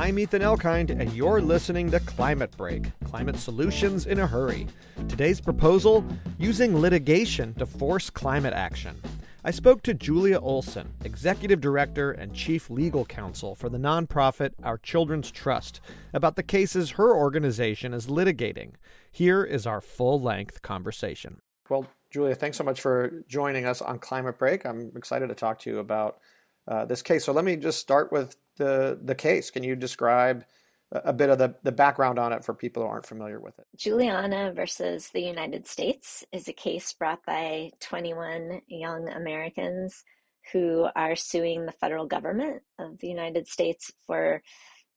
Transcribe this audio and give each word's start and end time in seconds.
I'm 0.00 0.18
Ethan 0.18 0.40
Elkind, 0.40 0.88
and 0.98 1.12
you're 1.12 1.42
listening 1.42 1.90
to 1.90 2.00
Climate 2.00 2.56
Break 2.56 2.90
Climate 3.04 3.36
Solutions 3.36 4.06
in 4.06 4.18
a 4.18 4.26
Hurry. 4.26 4.66
Today's 5.10 5.42
proposal 5.42 6.02
using 6.38 6.74
litigation 6.80 7.52
to 7.56 7.66
force 7.66 8.08
climate 8.08 8.54
action. 8.54 8.98
I 9.44 9.50
spoke 9.50 9.82
to 9.82 9.92
Julia 9.92 10.40
Olson, 10.40 10.94
Executive 11.04 11.60
Director 11.60 12.12
and 12.12 12.34
Chief 12.34 12.70
Legal 12.70 13.04
Counsel 13.04 13.54
for 13.54 13.68
the 13.68 13.76
nonprofit 13.76 14.52
Our 14.62 14.78
Children's 14.78 15.30
Trust, 15.30 15.82
about 16.14 16.34
the 16.34 16.42
cases 16.42 16.92
her 16.92 17.14
organization 17.14 17.92
is 17.92 18.06
litigating. 18.06 18.70
Here 19.12 19.44
is 19.44 19.66
our 19.66 19.82
full 19.82 20.18
length 20.18 20.62
conversation. 20.62 21.42
Well, 21.68 21.86
Julia, 22.10 22.34
thanks 22.34 22.56
so 22.56 22.64
much 22.64 22.80
for 22.80 23.22
joining 23.28 23.66
us 23.66 23.82
on 23.82 23.98
Climate 23.98 24.38
Break. 24.38 24.64
I'm 24.64 24.92
excited 24.96 25.28
to 25.28 25.34
talk 25.34 25.58
to 25.58 25.70
you 25.70 25.78
about 25.78 26.20
uh, 26.66 26.86
this 26.86 27.02
case. 27.02 27.24
So 27.24 27.32
let 27.32 27.44
me 27.44 27.56
just 27.56 27.80
start 27.80 28.10
with 28.10 28.36
the 28.60 29.00
the 29.02 29.14
case. 29.14 29.50
Can 29.50 29.64
you 29.64 29.74
describe 29.74 30.44
a 30.92 31.12
bit 31.12 31.30
of 31.30 31.38
the, 31.38 31.54
the 31.62 31.72
background 31.72 32.18
on 32.18 32.32
it 32.32 32.44
for 32.44 32.52
people 32.52 32.82
who 32.82 32.88
aren't 32.88 33.06
familiar 33.06 33.40
with 33.40 33.58
it? 33.58 33.66
Juliana 33.76 34.52
versus 34.54 35.08
the 35.08 35.22
United 35.22 35.66
States 35.66 36.24
is 36.32 36.46
a 36.46 36.52
case 36.52 36.92
brought 36.92 37.24
by 37.26 37.70
21 37.80 38.62
young 38.68 39.08
Americans 39.08 40.04
who 40.52 40.88
are 40.96 41.16
suing 41.16 41.64
the 41.64 41.72
federal 41.72 42.06
government 42.06 42.62
of 42.78 42.98
the 42.98 43.08
United 43.08 43.46
States 43.48 43.92
for 44.06 44.42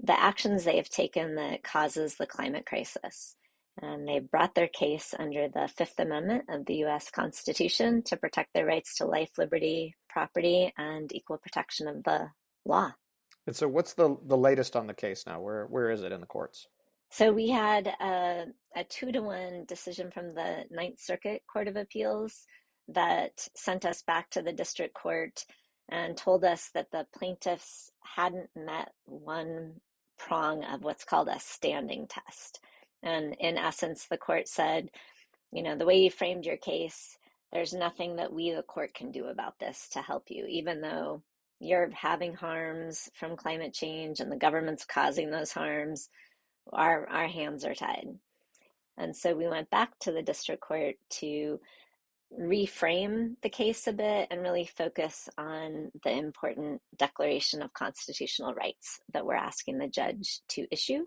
the 0.02 0.20
actions 0.20 0.64
they 0.64 0.78
have 0.78 0.90
taken 0.90 1.36
that 1.36 1.64
causes 1.64 2.16
the 2.16 2.26
climate 2.26 2.66
crisis. 2.66 3.36
And 3.82 4.08
they 4.08 4.20
brought 4.20 4.56
their 4.56 4.68
case 4.68 5.14
under 5.18 5.48
the 5.48 5.68
Fifth 5.68 6.00
Amendment 6.00 6.46
of 6.50 6.66
the 6.66 6.86
US 6.86 7.10
Constitution 7.10 8.04
to 8.04 8.18
protect 8.18 8.54
their 8.54 8.66
rights 8.66 8.98
to 8.98 9.06
life, 9.06 9.32
liberty, 9.38 9.96
property, 10.10 10.74
and 10.78 11.14
equal 11.14 11.38
protection 11.38 11.88
of 11.88 12.04
the 12.04 12.30
law. 12.66 12.94
And 13.46 13.56
so, 13.56 13.68
what's 13.68 13.94
the 13.94 14.18
the 14.26 14.38
latest 14.38 14.76
on 14.76 14.88
the 14.88 14.94
case 14.94 15.26
now? 15.26 15.42
Where 15.42 15.66
where 15.66 15.92
is 15.92 16.04
it 16.04 16.12
in 16.12 16.22
the 16.22 16.28
courts? 16.28 16.68
So 17.14 17.32
we 17.32 17.50
had 17.50 17.86
a, 18.02 18.46
a 18.76 18.84
two 18.86 19.12
to 19.12 19.20
one 19.20 19.66
decision 19.68 20.10
from 20.10 20.34
the 20.34 20.66
Ninth 20.72 21.00
Circuit 21.00 21.44
Court 21.46 21.68
of 21.68 21.76
Appeals 21.76 22.48
that 22.88 23.48
sent 23.56 23.86
us 23.86 24.02
back 24.02 24.32
to 24.32 24.42
the 24.42 24.52
district 24.52 24.96
court 24.96 25.46
and 25.90 26.18
told 26.18 26.44
us 26.44 26.72
that 26.74 26.90
the 26.92 27.06
plaintiffs 27.16 27.92
hadn't 28.16 28.50
met 28.56 28.94
one 29.06 29.74
prong 30.18 30.64
of 30.64 30.84
what's 30.84 31.04
called 31.04 31.28
a 31.28 31.40
standing 31.40 32.08
test. 32.08 32.60
And 33.04 33.36
in 33.40 33.60
essence, 33.60 34.08
the 34.10 34.18
court 34.18 34.48
said, 34.48 34.90
you 35.52 35.62
know, 35.62 35.78
the 35.78 35.86
way 35.86 36.00
you 36.00 36.10
framed 36.10 36.48
your 36.48 36.58
case, 36.58 37.20
there's 37.52 37.76
nothing 37.76 38.16
that 38.16 38.34
we, 38.34 38.52
the 38.52 38.64
court, 38.64 38.96
can 38.96 39.12
do 39.12 39.26
about 39.26 39.60
this 39.60 39.88
to 39.90 40.02
help 40.02 40.32
you, 40.32 40.48
even 40.48 40.82
though 40.82 41.22
you're 41.60 41.90
having 41.92 42.34
harms 42.34 43.10
from 43.14 43.38
climate 43.38 43.74
change 43.74 44.20
and 44.20 44.32
the 44.32 44.38
government's 44.38 44.86
causing 44.86 45.32
those 45.32 45.52
harms. 45.52 46.10
Our, 46.72 47.08
our 47.10 47.28
hands 47.28 47.66
are 47.66 47.76
tied. 47.76 48.08
And 48.98 49.16
so 49.16 49.36
we 49.36 49.48
went 49.48 49.70
back 49.70 49.98
to 50.00 50.12
the 50.12 50.22
district 50.22 50.62
court 50.62 50.96
to 51.22 51.60
reframe 52.40 53.36
the 53.42 53.50
case 53.50 53.88
a 53.88 53.94
bit 53.94 54.28
and 54.32 54.42
really 54.42 54.66
focus 54.66 55.30
on 55.38 55.92
the 56.04 56.12
important 56.12 56.82
declaration 56.98 57.62
of 57.62 57.74
constitutional 57.74 58.54
rights 58.54 59.00
that 59.14 59.26
we're 59.26 59.36
asking 59.36 59.78
the 59.78 59.88
judge 59.88 60.40
to 60.50 60.68
issue. 60.72 61.06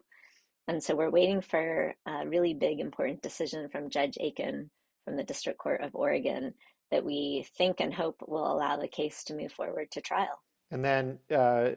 And 0.69 0.83
so 0.83 0.97
we're 0.97 1.11
waiting 1.11 1.41
for 1.41 1.95
a 2.07 2.27
really 2.27 2.55
big, 2.55 2.81
important 2.81 3.23
decision 3.23 3.69
from 3.69 3.91
Judge 3.91 4.19
Aiken 4.21 4.71
from 5.05 5.17
the 5.17 5.25
District 5.25 5.59
Court 5.59 5.81
of 5.81 5.95
Oregon 5.95 6.55
that 6.91 7.05
we 7.05 7.47
think 7.57 7.81
and 7.81 7.93
hope 7.93 8.17
will 8.27 8.51
allow 8.51 8.77
the 8.77 8.89
case 8.89 9.25
to 9.25 9.35
move 9.35 9.53
forward 9.53 9.91
to 9.93 10.01
trial. 10.01 10.41
And 10.71 10.85
then 10.85 11.19
uh, 11.35 11.71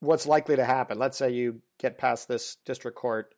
what's 0.00 0.26
likely 0.26 0.56
to 0.56 0.64
happen? 0.64 0.98
Let's 0.98 1.18
say 1.18 1.30
you 1.30 1.60
get 1.78 1.98
past 1.98 2.28
this 2.28 2.56
district 2.64 2.96
court 2.96 3.34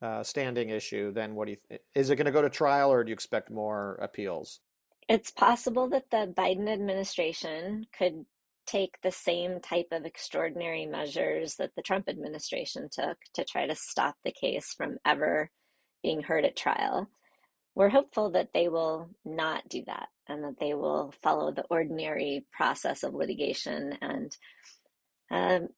uh, 0.00 0.22
standing 0.22 0.70
issue, 0.70 1.12
then 1.12 1.34
what 1.34 1.46
do 1.46 1.52
you 1.52 1.58
th- 1.68 1.80
is 1.94 2.10
it 2.10 2.16
going 2.16 2.26
to 2.26 2.32
go 2.32 2.42
to 2.42 2.50
trial 2.50 2.92
or 2.92 3.02
do 3.02 3.10
you 3.10 3.14
expect 3.14 3.50
more 3.50 3.98
appeals? 4.00 4.60
It's 5.08 5.30
possible 5.30 5.88
that 5.88 6.10
the 6.10 6.32
Biden 6.36 6.68
administration 6.68 7.86
could 7.96 8.26
take 8.66 9.00
the 9.02 9.10
same 9.10 9.60
type 9.60 9.88
of 9.92 10.04
extraordinary 10.04 10.84
measures 10.84 11.56
that 11.56 11.74
the 11.74 11.82
Trump 11.82 12.08
administration 12.08 12.88
took 12.92 13.16
to 13.32 13.44
try 13.44 13.66
to 13.66 13.74
stop 13.74 14.16
the 14.24 14.30
case 14.30 14.74
from 14.76 14.98
ever 15.06 15.50
being 16.02 16.22
heard 16.22 16.44
at 16.44 16.56
trial. 16.56 17.08
We're 17.74 17.88
hopeful 17.88 18.30
that 18.32 18.50
they 18.52 18.68
will 18.68 19.08
not 19.24 19.68
do 19.68 19.82
that 19.86 20.08
and 20.28 20.44
that 20.44 20.58
they 20.60 20.74
will 20.74 21.12
follow 21.22 21.50
the 21.50 21.64
ordinary 21.70 22.44
process 22.52 23.02
of 23.02 23.14
litigation 23.14 23.96
and 24.00 24.36
um, 25.30 25.68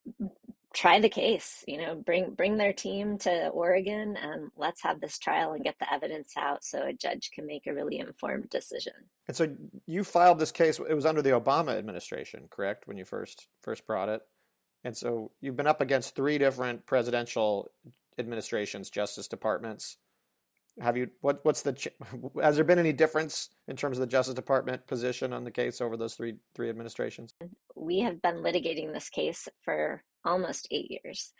try 0.72 1.00
the 1.00 1.08
case 1.08 1.64
you 1.66 1.76
know 1.78 1.96
bring 1.96 2.30
bring 2.30 2.56
their 2.56 2.72
team 2.72 3.18
to 3.18 3.48
oregon 3.48 4.16
and 4.16 4.50
let's 4.56 4.82
have 4.82 5.00
this 5.00 5.18
trial 5.18 5.52
and 5.52 5.64
get 5.64 5.74
the 5.80 5.92
evidence 5.92 6.32
out 6.38 6.62
so 6.62 6.84
a 6.84 6.92
judge 6.92 7.30
can 7.34 7.46
make 7.46 7.66
a 7.66 7.74
really 7.74 7.98
informed 7.98 8.48
decision. 8.50 8.92
And 9.26 9.36
so 9.36 9.48
you 9.86 10.04
filed 10.04 10.38
this 10.38 10.52
case 10.52 10.78
it 10.78 10.94
was 10.94 11.06
under 11.06 11.22
the 11.22 11.30
obama 11.30 11.76
administration 11.76 12.46
correct 12.50 12.86
when 12.86 12.96
you 12.96 13.04
first 13.04 13.48
first 13.62 13.86
brought 13.86 14.08
it? 14.08 14.22
And 14.84 14.96
so 14.96 15.32
you've 15.40 15.56
been 15.56 15.66
up 15.66 15.80
against 15.80 16.14
three 16.14 16.38
different 16.38 16.86
presidential 16.86 17.70
administrations 18.18 18.90
justice 18.90 19.26
departments 19.26 19.96
have 20.80 20.96
you 20.96 21.08
what 21.20 21.44
what's 21.44 21.62
the 21.62 21.91
has 22.42 22.56
there 22.56 22.64
been 22.64 22.78
any 22.78 22.92
difference 22.92 23.50
in 23.68 23.76
terms 23.76 23.98
of 23.98 24.00
the 24.00 24.06
justice 24.06 24.34
department 24.34 24.86
position 24.86 25.32
on 25.32 25.44
the 25.44 25.50
case 25.50 25.80
over 25.80 25.96
those 25.96 26.14
three 26.14 26.36
three 26.54 26.70
administrations 26.70 27.34
we 27.76 28.00
have 28.00 28.20
been 28.22 28.36
litigating 28.36 28.92
this 28.92 29.08
case 29.08 29.48
for 29.64 30.02
almost 30.24 30.68
eight 30.70 30.91
years 30.91 31.32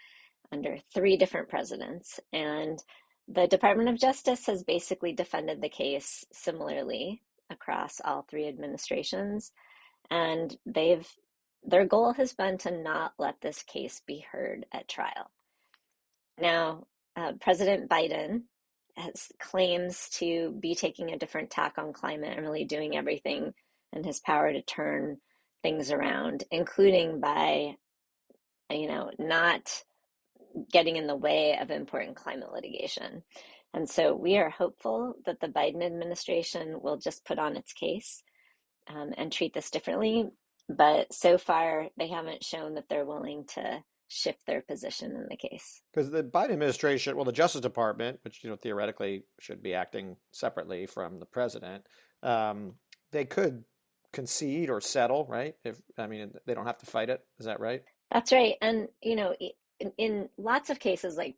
under 0.53 0.79
three 0.93 1.17
different 1.17 1.49
presidents. 1.49 2.21
And 2.33 2.83
the 3.29 3.47
Department 3.47 3.89
of 3.89 3.99
Justice 3.99 4.47
has 4.47 4.65
basically 4.65 5.13
defended 5.13 5.61
the 5.61 5.69
case 5.69 6.25
similarly 6.33 7.23
across 7.51 8.01
all 8.05 8.23
three 8.23 8.49
administrations. 8.49 9.53
And 10.11 10.57
they've 10.67 11.09
their 11.63 11.85
goal 11.85 12.15
has 12.15 12.33
been 12.33 12.57
to 12.57 12.71
not 12.71 13.13
let 13.19 13.43
this 13.43 13.63
case 13.63 14.01
be 14.07 14.25
heard 14.33 14.65
at 14.73 14.89
trial. 14.89 15.31
Now, 16.41 16.87
uh, 17.17 17.33
President 17.39 17.91
Biden 17.91 18.45
has 19.01 19.29
claims 19.41 20.09
to 20.15 20.57
be 20.61 20.75
taking 20.75 21.11
a 21.11 21.19
different 21.19 21.51
tack 21.51 21.75
on 21.79 21.93
climate 21.93 22.37
and 22.37 22.47
really 22.47 22.65
doing 22.65 22.97
everything 22.97 23.53
in 23.93 24.05
his 24.05 24.21
power 24.21 24.53
to 24.53 24.63
turn 24.63 25.19
things 25.63 25.91
around, 25.91 26.45
including 26.51 27.21
by 27.21 27.77
you 28.71 28.89
know, 28.89 29.11
not 29.19 29.83
getting 30.73 30.97
in 30.97 31.07
the 31.07 31.17
way 31.17 31.57
of 31.61 31.71
important 31.71 32.17
climate 32.17 32.53
litigation. 32.53 33.23
And 33.73 33.89
so 33.89 34.15
we 34.15 34.37
are 34.37 34.51
hopeful 34.51 35.15
that 35.27 35.41
the 35.41 35.49
Biden 35.49 35.85
administration 35.85 36.81
will 36.83 36.97
just 36.97 37.25
put 37.25 37.39
on 37.39 37.57
its 37.57 37.73
case 37.73 38.23
um, 38.89 39.13
and 39.17 39.31
treat 39.31 39.55
this 39.55 39.71
differently. 39.71 40.29
But 40.69 41.13
so 41.13 41.39
far, 41.39 41.89
they 41.97 42.09
haven't 42.09 42.45
shown 42.45 42.75
that 42.75 42.89
they're 42.89 43.05
willing 43.05 43.45
to 43.55 43.83
shift 44.11 44.45
their 44.47 44.61
position 44.61 45.13
in 45.13 45.27
the 45.31 45.37
case. 45.37 45.83
Because 45.95 46.11
the 46.11 46.25
Biden 46.25 46.51
administration, 46.51 47.15
well, 47.15 47.25
the 47.25 47.33
Justice 47.33 47.61
Department, 47.61 48.19
which 48.23 48.43
you 48.43 48.51
know 48.51 48.57
theoretically 48.57 49.23
should 49.39 49.63
be 49.63 49.73
acting 49.73 50.17
separately 50.33 50.87
from 50.87 51.21
the 51.21 51.27
president, 51.27 51.87
um, 52.23 52.75
they 53.13 53.25
could 53.25 53.65
concede 54.13 54.69
or 54.69 54.81
settle, 54.81 55.27
right? 55.27 55.55
If 55.65 55.81
I 55.97 56.07
mean, 56.07 56.33
they 56.47 56.55
don't 56.55 56.67
have 56.67 56.79
to 56.79 56.87
fight 56.87 57.11
it. 57.11 57.25
Is 57.39 57.47
that 57.47 57.61
right? 57.61 57.83
That's 58.11 58.33
right. 58.33 58.57
And, 58.61 58.89
you 59.01 59.15
know, 59.15 59.35
in, 59.79 59.93
in 59.97 60.29
lots 60.37 60.69
of 60.69 60.81
cases, 60.81 61.17
like 61.17 61.37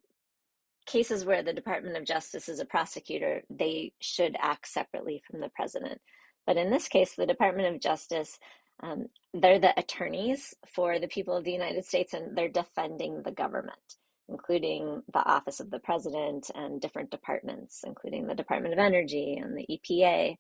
cases 0.87 1.25
where 1.25 1.43
the 1.43 1.53
Department 1.53 1.97
of 1.97 2.05
Justice 2.05 2.49
is 2.49 2.61
a 2.61 2.65
prosecutor, 2.65 3.43
they 3.51 3.93
should 4.01 4.37
act 4.41 4.67
separately 4.69 5.23
from 5.31 5.41
the 5.41 5.51
president. 5.51 6.01
But 6.47 6.57
in 6.57 6.71
this 6.71 6.89
case, 6.89 7.15
the 7.15 7.27
Department 7.27 7.73
of 7.73 7.81
Justice, 7.81 8.39
um, 8.83 9.07
they're 9.35 9.61
the 9.61 9.79
attorneys 9.79 10.55
for 10.75 10.99
the 10.99 11.09
people 11.09 11.37
of 11.37 11.45
the 11.45 11.53
United 11.53 11.85
States 11.87 12.15
and 12.15 12.37
they're 12.37 12.49
defending 12.49 13.23
the 13.23 13.33
government, 13.33 13.79
including 14.29 15.03
the 15.13 15.25
Office 15.27 15.61
of 15.61 15.71
the 15.71 15.81
President 15.81 16.51
and 16.55 16.81
different 16.81 17.11
departments, 17.11 17.83
including 17.87 18.27
the 18.27 18.35
Department 18.35 18.75
of 18.75 18.81
Energy 18.81 19.39
and 19.43 19.57
the 19.57 19.67
EPA. 19.69 20.37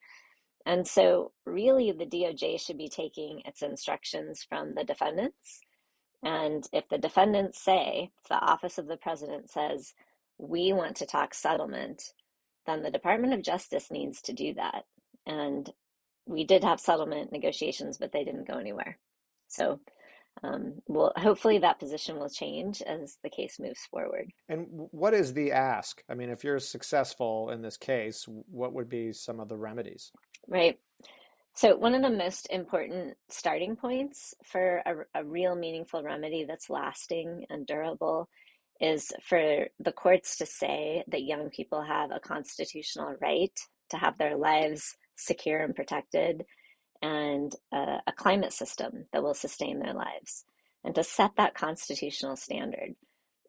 And 0.66 0.86
so, 0.86 1.32
really, 1.46 1.92
the 1.92 2.06
DOJ 2.06 2.60
should 2.60 2.78
be 2.78 2.88
taking 2.88 3.42
its 3.46 3.62
instructions 3.62 4.44
from 4.48 4.74
the 4.74 4.84
defendants 4.84 5.60
and 6.24 6.68
if 6.74 6.88
the 6.90 6.98
defendants 6.98 7.60
say, 7.62 8.12
if 8.22 8.28
the 8.28 8.36
office 8.36 8.78
of 8.78 8.88
the 8.88 8.98
president 8.98 9.50
says, 9.50 9.94
we 10.38 10.74
want 10.74 10.96
to 10.98 11.06
talk 11.06 11.34
settlement, 11.34 12.12
then 12.66 12.84
the 12.84 12.92
Department 12.92 13.34
of 13.34 13.42
Justice 13.42 13.90
needs 13.90 14.22
to 14.24 14.34
do 14.34 14.54
that. 14.56 14.84
And 15.26 15.70
we 16.26 16.44
did 16.44 16.64
have 16.64 16.80
settlement 16.80 17.32
negotiations, 17.32 17.98
but 17.98 18.12
they 18.12 18.24
didn't 18.24 18.48
go 18.48 18.58
anywhere. 18.58 18.98
So, 19.48 19.80
um, 20.42 20.74
well, 20.86 21.12
hopefully 21.16 21.58
that 21.58 21.78
position 21.78 22.18
will 22.18 22.30
change 22.30 22.80
as 22.82 23.18
the 23.22 23.30
case 23.30 23.58
moves 23.60 23.86
forward. 23.90 24.30
And 24.48 24.66
what 24.70 25.14
is 25.14 25.34
the 25.34 25.52
ask? 25.52 26.02
I 26.08 26.14
mean, 26.14 26.30
if 26.30 26.42
you're 26.42 26.58
successful 26.58 27.50
in 27.50 27.62
this 27.62 27.76
case, 27.76 28.24
what 28.26 28.72
would 28.72 28.88
be 28.88 29.12
some 29.12 29.40
of 29.40 29.48
the 29.48 29.58
remedies? 29.58 30.10
Right. 30.48 30.78
So, 31.54 31.76
one 31.76 31.94
of 31.94 32.02
the 32.02 32.16
most 32.16 32.48
important 32.50 33.14
starting 33.28 33.76
points 33.76 34.34
for 34.44 34.82
a, 34.86 35.20
a, 35.20 35.24
real 35.24 35.54
meaningful 35.54 36.02
remedy 36.02 36.44
that's 36.48 36.70
lasting 36.70 37.44
and 37.50 37.66
durable 37.66 38.30
is 38.80 39.12
for 39.22 39.66
the 39.78 39.92
courts 39.92 40.38
to 40.38 40.46
say 40.46 41.04
that 41.08 41.22
young 41.22 41.50
people 41.50 41.82
have 41.82 42.10
a 42.10 42.20
constitutional 42.20 43.16
right 43.20 43.52
to 43.90 43.98
have 43.98 44.16
their 44.16 44.36
lives 44.36 44.96
secure 45.24 45.60
and 45.60 45.74
protected 45.74 46.44
and 47.00 47.54
a, 47.72 47.98
a 48.06 48.12
climate 48.16 48.52
system 48.52 49.06
that 49.12 49.22
will 49.22 49.34
sustain 49.34 49.80
their 49.80 49.94
lives 49.94 50.44
and 50.84 50.94
to 50.94 51.04
set 51.04 51.32
that 51.36 51.54
constitutional 51.54 52.36
standard. 52.36 52.94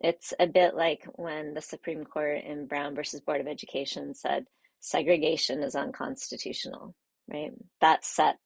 It's 0.02 0.34
a 0.40 0.48
bit 0.48 0.76
like 0.76 1.08
when 1.16 1.54
the 1.54 1.62
Supreme 1.62 2.04
Court 2.04 2.44
in 2.44 2.68
Brown 2.68 2.96
versus 2.96 3.22
Board 3.22 3.42
of 3.42 3.48
Education 3.48 4.14
said 4.14 4.46
segregation 4.80 5.64
is 5.64 5.76
unconstitutional, 5.76 6.94
right? 7.32 7.52
That 7.80 8.04
set 8.04 8.38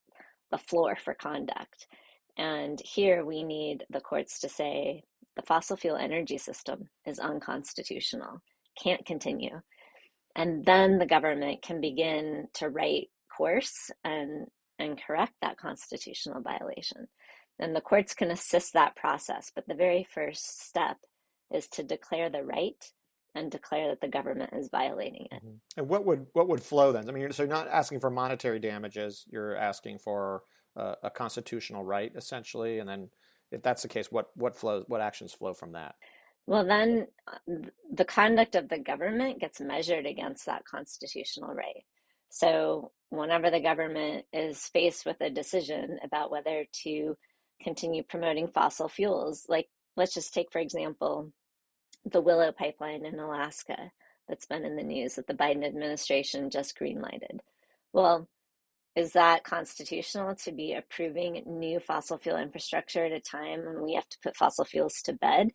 the 0.51 0.57
floor 0.57 0.95
for 0.95 1.13
conduct. 1.13 1.87
And 2.37 2.79
here 2.85 3.25
we 3.25 3.43
need 3.43 3.85
the 3.89 4.01
courts 4.01 4.39
to 4.41 4.49
say 4.49 5.03
the 5.35 5.41
fossil 5.41 5.77
fuel 5.77 5.97
energy 5.97 6.37
system 6.37 6.89
is 7.05 7.19
unconstitutional, 7.19 8.41
can't 8.81 9.05
continue. 9.05 9.61
And 10.35 10.63
then 10.65 10.99
the 10.99 11.07
government 11.07 11.63
can 11.63 11.81
begin 11.81 12.47
to 12.55 12.69
write 12.69 13.09
course 13.37 13.91
and, 14.03 14.47
and 14.79 15.01
correct 15.01 15.33
that 15.41 15.57
constitutional 15.57 16.41
violation. 16.41 17.07
And 17.59 17.75
the 17.75 17.81
courts 17.81 18.13
can 18.13 18.31
assist 18.31 18.73
that 18.73 18.95
process. 18.95 19.51
But 19.53 19.67
the 19.67 19.75
very 19.75 20.07
first 20.09 20.67
step 20.67 20.97
is 21.53 21.67
to 21.69 21.83
declare 21.83 22.29
the 22.29 22.43
right 22.43 22.83
and 23.35 23.51
declare 23.51 23.89
that 23.89 24.01
the 24.01 24.07
government 24.07 24.51
is 24.53 24.69
violating 24.69 25.27
it. 25.31 25.43
Mm-hmm. 25.43 25.55
And 25.77 25.89
what 25.89 26.05
would 26.05 26.25
what 26.33 26.47
would 26.47 26.63
flow 26.63 26.91
then? 26.91 27.07
I 27.07 27.11
mean, 27.11 27.31
so 27.31 27.43
you're 27.43 27.49
not 27.49 27.67
asking 27.67 27.99
for 27.99 28.09
monetary 28.09 28.59
damages. 28.59 29.25
You're 29.29 29.55
asking 29.55 29.99
for 29.99 30.43
a, 30.75 30.95
a 31.03 31.09
constitutional 31.09 31.83
right, 31.83 32.11
essentially. 32.15 32.79
And 32.79 32.89
then, 32.89 33.09
if 33.51 33.61
that's 33.61 33.83
the 33.83 33.87
case, 33.87 34.11
what 34.11 34.27
what 34.35 34.55
flows? 34.55 34.85
What 34.87 35.01
actions 35.01 35.33
flow 35.33 35.53
from 35.53 35.73
that? 35.73 35.95
Well, 36.47 36.65
then 36.65 37.07
the 37.91 38.05
conduct 38.05 38.55
of 38.55 38.69
the 38.69 38.79
government 38.79 39.39
gets 39.39 39.59
measured 39.59 40.05
against 40.05 40.45
that 40.45 40.63
constitutional 40.65 41.53
right. 41.53 41.83
So, 42.29 42.91
whenever 43.09 43.49
the 43.49 43.61
government 43.61 44.25
is 44.33 44.59
faced 44.67 45.05
with 45.05 45.19
a 45.21 45.29
decision 45.29 45.99
about 46.03 46.31
whether 46.31 46.65
to 46.83 47.15
continue 47.61 48.03
promoting 48.03 48.47
fossil 48.47 48.89
fuels, 48.89 49.45
like 49.47 49.67
let's 49.95 50.13
just 50.13 50.33
take, 50.33 50.51
for 50.51 50.59
example, 50.59 51.31
the 52.05 52.21
Willow 52.21 52.51
pipeline 52.51 53.05
in 53.05 53.19
Alaska 53.19 53.91
that's 54.27 54.45
been 54.45 54.65
in 54.65 54.75
the 54.75 54.83
news 54.83 55.15
that 55.15 55.27
the 55.27 55.33
Biden 55.33 55.65
administration 55.65 56.49
just 56.49 56.77
greenlighted. 56.77 57.39
Well, 57.93 58.27
is 58.95 59.13
that 59.13 59.43
constitutional 59.43 60.35
to 60.35 60.51
be 60.51 60.73
approving 60.73 61.43
new 61.45 61.79
fossil 61.79 62.17
fuel 62.17 62.37
infrastructure 62.37 63.05
at 63.05 63.11
a 63.11 63.19
time 63.19 63.63
when 63.65 63.83
we 63.83 63.93
have 63.93 64.09
to 64.09 64.17
put 64.23 64.35
fossil 64.35 64.65
fuels 64.65 65.01
to 65.03 65.13
bed? 65.13 65.49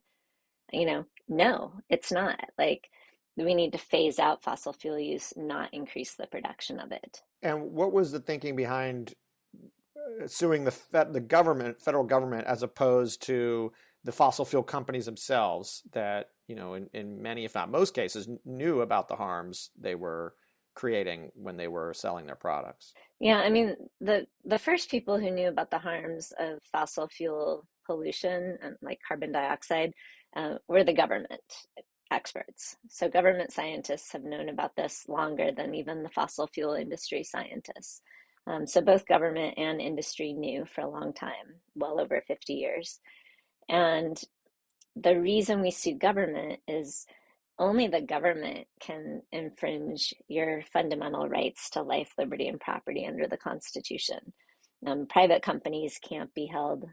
You 0.72 0.87
know, 0.87 1.04
no, 1.28 1.75
it's 1.90 2.12
not. 2.12 2.40
Like, 2.56 2.88
we 3.37 3.55
need 3.55 3.73
to 3.73 3.79
phase 3.79 4.19
out 4.19 4.43
fossil 4.43 4.73
fuel 4.73 4.99
use, 4.99 5.32
not 5.37 5.73
increase 5.73 6.14
the 6.14 6.26
production 6.26 6.79
of 6.79 6.93
it. 6.93 7.23
And 7.43 7.73
what 7.73 7.93
was 7.93 8.12
the 8.12 8.20
thinking 8.20 8.56
behind 8.56 9.14
uh, 9.56 10.26
suing 10.26 10.64
the 10.64 10.75
the 11.11 11.20
government, 11.20 11.81
federal 11.81 12.05
government, 12.05 12.46
as 12.46 12.62
opposed 12.62 13.23
to 13.23 13.73
the 14.05 14.12
fossil 14.12 14.44
fuel 14.44 14.62
companies 14.62 15.06
themselves 15.06 15.82
that 15.93 16.31
you 16.49 16.56
know 16.56 16.75
in, 16.75 16.88
in 16.93 17.23
many 17.23 17.44
if 17.44 17.55
not 17.55 17.70
most 17.70 17.94
cases 17.94 18.29
knew 18.44 18.81
about 18.81 19.08
the 19.08 19.17
harms 19.17 19.70
they 19.78 19.94
were 19.94 20.35
creating 20.75 21.31
when 21.35 21.56
they 21.56 21.69
were 21.69 21.93
selling 21.93 22.26
their 22.26 22.37
products 22.37 22.94
yeah 23.20 23.38
i 23.38 23.50
mean 23.50 23.76
the 24.00 24.26
the 24.44 24.58
first 24.58 24.90
people 24.90 25.19
who 25.19 25.31
knew 25.31 25.49
about 25.49 25.70
the 25.70 25.78
harms 25.78 26.32
of 26.38 26.58
fossil 26.70 27.08
fuel 27.08 27.67
pollution 27.87 28.58
and 28.62 28.76
like 28.82 28.99
carbon 29.06 29.32
dioxide 29.32 29.93
uh, 30.37 30.55
were 30.69 30.85
the 30.85 30.93
government 30.93 31.43
experts 32.12 32.76
so 32.88 33.09
government 33.09 33.53
scientists 33.53 34.12
have 34.12 34.25
known 34.25 34.49
about 34.49 34.76
this 34.76 35.05
longer 35.09 35.50
than 35.56 35.75
even 35.75 36.03
the 36.03 36.09
fossil 36.11 36.47
fuel 36.47 36.75
industry 36.75 37.25
scientists 37.25 38.03
um, 38.47 38.67
so 38.67 38.81
both 38.81 39.06
government 39.06 39.55
and 39.56 39.81
industry 39.81 40.32
knew 40.32 40.64
for 40.64 40.82
a 40.82 40.91
long 40.91 41.12
time 41.12 41.56
well 41.75 42.00
over 42.00 42.23
50 42.26 42.53
years 42.53 43.00
and 43.69 44.23
the 44.97 45.19
reason 45.19 45.61
we 45.61 45.70
sue 45.70 45.94
government 45.94 46.61
is 46.69 47.06
only 47.59 47.87
the 47.87 48.00
government 48.00 48.67
can 48.81 49.23
infringe 49.31 50.12
your 50.29 50.62
fundamental 50.73 51.29
rights 51.29 51.70
to 51.70 51.82
life, 51.82 52.12
liberty, 52.19 52.49
and 52.49 52.61
property 52.61 53.06
under 53.06 53.26
the 53.26 53.37
Constitution. 53.37 54.32
Um, 54.87 55.06
private 55.06 55.43
companies 55.43 55.99
can't 56.03 56.32
be 56.35 56.47
held 56.47 56.85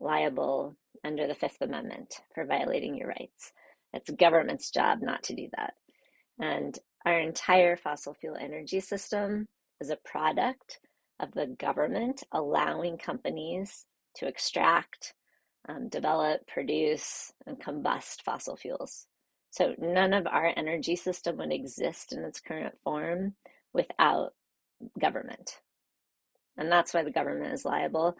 liable 0.00 0.76
under 1.04 1.26
the 1.26 1.34
Fifth 1.34 1.58
Amendment 1.60 2.16
for 2.34 2.44
violating 2.44 2.96
your 2.96 3.08
rights. 3.08 3.52
It's 3.92 4.10
government's 4.10 4.70
job 4.70 5.00
not 5.02 5.22
to 5.24 5.34
do 5.34 5.48
that. 5.56 5.74
And 6.40 6.78
our 7.04 7.18
entire 7.18 7.76
fossil 7.76 8.14
fuel 8.14 8.36
energy 8.38 8.80
system 8.80 9.48
is 9.80 9.90
a 9.90 9.98
product 10.04 10.78
of 11.20 11.32
the 11.32 11.46
government 11.46 12.22
allowing 12.32 12.98
companies 12.98 13.86
to 14.16 14.26
extract, 14.26 15.14
um, 15.68 15.88
develop, 15.88 16.46
produce, 16.46 17.32
and 17.46 17.58
combust 17.58 18.22
fossil 18.22 18.56
fuels. 18.56 19.06
So 19.50 19.74
none 19.78 20.14
of 20.14 20.26
our 20.26 20.52
energy 20.56 20.96
system 20.96 21.36
would 21.36 21.52
exist 21.52 22.12
in 22.12 22.24
its 22.24 22.40
current 22.40 22.74
form 22.82 23.34
without 23.72 24.32
government. 24.98 25.58
And 26.56 26.70
that's 26.70 26.94
why 26.94 27.02
the 27.02 27.10
government 27.10 27.52
is 27.52 27.64
liable. 27.64 28.16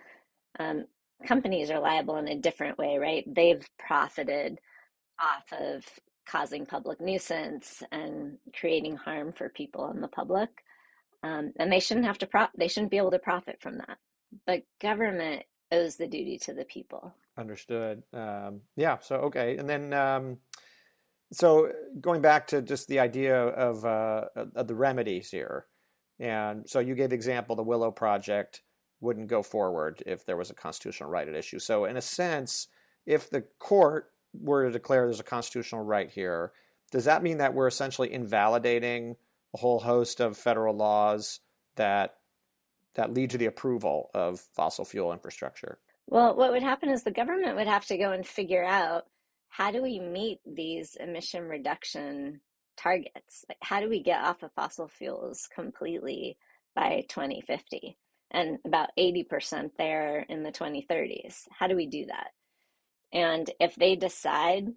Um, 0.58 0.84
companies 1.26 1.70
are 1.70 1.80
liable 1.80 2.16
in 2.16 2.28
a 2.28 2.38
different 2.38 2.78
way, 2.78 2.98
right? 2.98 3.24
They've 3.26 3.66
profited 3.78 4.58
off 5.20 5.52
of 5.58 5.84
causing 6.26 6.66
public 6.66 7.00
nuisance 7.00 7.82
and 7.90 8.38
creating 8.58 8.96
harm 8.96 9.32
for 9.32 9.48
people 9.48 9.86
and 9.86 10.02
the 10.02 10.08
public. 10.08 10.48
Um, 11.22 11.52
and 11.58 11.70
they 11.70 11.80
shouldn't 11.80 12.06
have 12.06 12.18
to 12.18 12.26
pro- 12.26 12.48
they 12.56 12.68
shouldn't 12.68 12.90
be 12.90 12.96
able 12.96 13.12
to 13.12 13.18
profit 13.18 13.58
from 13.60 13.78
that. 13.78 13.98
But 14.46 14.62
government 14.80 15.44
owes 15.70 15.96
the 15.96 16.06
duty 16.06 16.38
to 16.38 16.54
the 16.54 16.64
people. 16.64 17.14
Understood. 17.38 18.02
Um, 18.12 18.62
yeah. 18.76 18.98
So 19.00 19.16
okay, 19.16 19.56
and 19.56 19.68
then 19.68 19.92
um, 19.92 20.38
so 21.32 21.72
going 22.00 22.20
back 22.20 22.46
to 22.48 22.60
just 22.60 22.88
the 22.88 23.00
idea 23.00 23.36
of, 23.36 23.84
uh, 23.84 24.24
of 24.54 24.68
the 24.68 24.74
remedies 24.74 25.30
here, 25.30 25.66
and 26.20 26.68
so 26.68 26.78
you 26.78 26.94
gave 26.94 27.12
example 27.12 27.56
the 27.56 27.62
Willow 27.62 27.90
Project 27.90 28.62
wouldn't 29.00 29.28
go 29.28 29.42
forward 29.42 30.02
if 30.06 30.24
there 30.26 30.36
was 30.36 30.50
a 30.50 30.54
constitutional 30.54 31.10
right 31.10 31.26
at 31.26 31.34
issue. 31.34 31.58
So 31.58 31.86
in 31.86 31.96
a 31.96 32.02
sense, 32.02 32.68
if 33.06 33.30
the 33.30 33.44
court 33.58 34.10
were 34.38 34.66
to 34.66 34.70
declare 34.70 35.06
there's 35.06 35.20
a 35.20 35.24
constitutional 35.24 35.82
right 35.82 36.10
here, 36.10 36.52
does 36.90 37.04
that 37.06 37.22
mean 37.22 37.38
that 37.38 37.54
we're 37.54 37.66
essentially 37.66 38.12
invalidating 38.12 39.16
a 39.54 39.58
whole 39.58 39.80
host 39.80 40.20
of 40.20 40.36
federal 40.36 40.74
laws 40.74 41.40
that 41.76 42.16
that 42.94 43.14
lead 43.14 43.30
to 43.30 43.38
the 43.38 43.46
approval 43.46 44.10
of 44.14 44.40
fossil 44.54 44.84
fuel 44.84 45.12
infrastructure? 45.12 45.78
Well, 46.06 46.36
what 46.36 46.52
would 46.52 46.62
happen 46.62 46.90
is 46.90 47.02
the 47.02 47.10
government 47.10 47.56
would 47.56 47.66
have 47.66 47.86
to 47.86 47.96
go 47.96 48.12
and 48.12 48.26
figure 48.26 48.64
out 48.64 49.04
how 49.48 49.70
do 49.70 49.82
we 49.82 49.98
meet 49.98 50.40
these 50.46 50.96
emission 51.00 51.44
reduction 51.44 52.40
targets? 52.76 53.44
Like, 53.48 53.58
how 53.62 53.80
do 53.80 53.88
we 53.88 54.02
get 54.02 54.22
off 54.22 54.42
of 54.42 54.52
fossil 54.52 54.88
fuels 54.88 55.48
completely 55.54 56.36
by 56.74 57.04
2050 57.08 57.96
and 58.30 58.58
about 58.66 58.90
80% 58.98 59.70
there 59.78 60.26
in 60.28 60.42
the 60.42 60.52
2030s? 60.52 61.48
How 61.50 61.66
do 61.66 61.76
we 61.76 61.86
do 61.86 62.06
that? 62.06 62.28
And 63.12 63.50
if 63.60 63.74
they 63.76 63.96
decide 63.96 64.68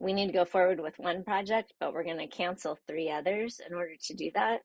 we 0.00 0.14
need 0.14 0.28
to 0.28 0.32
go 0.32 0.46
forward 0.46 0.80
with 0.80 0.98
one 0.98 1.22
project, 1.22 1.74
but 1.78 1.92
we're 1.92 2.04
going 2.04 2.18
to 2.18 2.26
cancel 2.26 2.78
three 2.88 3.10
others 3.10 3.60
in 3.64 3.74
order 3.74 3.92
to 4.02 4.14
do 4.14 4.30
that, 4.34 4.60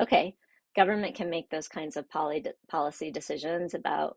okay, 0.00 0.34
government 0.74 1.14
can 1.14 1.28
make 1.28 1.50
those 1.50 1.68
kinds 1.68 1.96
of 1.96 2.06
policy 2.08 3.10
decisions 3.10 3.74
about 3.74 4.16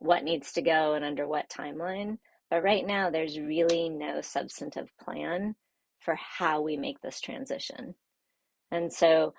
what 0.00 0.24
needs 0.24 0.52
to 0.52 0.62
go 0.62 0.94
and 0.94 1.04
under 1.04 1.28
what 1.28 1.48
timeline. 1.48 2.18
But 2.50 2.64
right 2.64 2.84
now, 2.84 3.10
there's 3.10 3.38
really 3.38 3.88
no 3.88 4.20
substantive 4.20 4.90
plan 5.00 5.54
for 6.00 6.16
how 6.16 6.60
we 6.60 6.76
make 6.76 7.00
this 7.00 7.20
transition. 7.20 7.94
And 8.72 8.92
so 8.92 9.34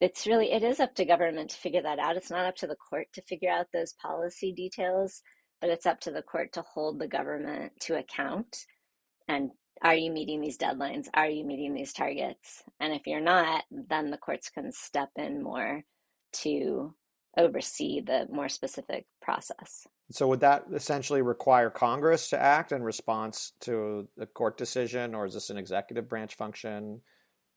it's 0.00 0.26
really, 0.26 0.50
it 0.50 0.64
is 0.64 0.80
up 0.80 0.94
to 0.96 1.04
government 1.04 1.50
to 1.50 1.56
figure 1.56 1.82
that 1.82 2.00
out. 2.00 2.16
It's 2.16 2.30
not 2.30 2.46
up 2.46 2.56
to 2.56 2.66
the 2.66 2.76
court 2.76 3.06
to 3.14 3.22
figure 3.22 3.50
out 3.50 3.66
those 3.72 3.94
policy 4.02 4.52
details, 4.52 5.22
but 5.60 5.70
it's 5.70 5.86
up 5.86 6.00
to 6.00 6.10
the 6.10 6.22
court 6.22 6.52
to 6.52 6.62
hold 6.62 6.98
the 6.98 7.08
government 7.08 7.72
to 7.80 7.96
account. 7.96 8.66
And 9.28 9.50
are 9.82 9.94
you 9.94 10.10
meeting 10.10 10.40
these 10.40 10.58
deadlines? 10.58 11.08
Are 11.14 11.28
you 11.28 11.44
meeting 11.44 11.74
these 11.74 11.92
targets? 11.92 12.62
And 12.80 12.92
if 12.92 13.06
you're 13.06 13.20
not, 13.20 13.64
then 13.70 14.10
the 14.10 14.16
courts 14.16 14.48
can 14.48 14.72
step 14.72 15.10
in 15.16 15.42
more 15.42 15.82
to 16.32 16.94
oversee 17.36 18.00
the 18.00 18.26
more 18.30 18.48
specific 18.48 19.06
process. 19.20 19.86
So, 20.10 20.28
would 20.28 20.40
that 20.40 20.66
essentially 20.72 21.20
require 21.20 21.68
Congress 21.68 22.30
to 22.30 22.40
act 22.40 22.72
in 22.72 22.82
response 22.82 23.52
to 23.60 24.08
the 24.16 24.26
court 24.26 24.56
decision, 24.56 25.14
or 25.14 25.26
is 25.26 25.34
this 25.34 25.50
an 25.50 25.58
executive 25.58 26.08
branch 26.08 26.36
function? 26.36 27.02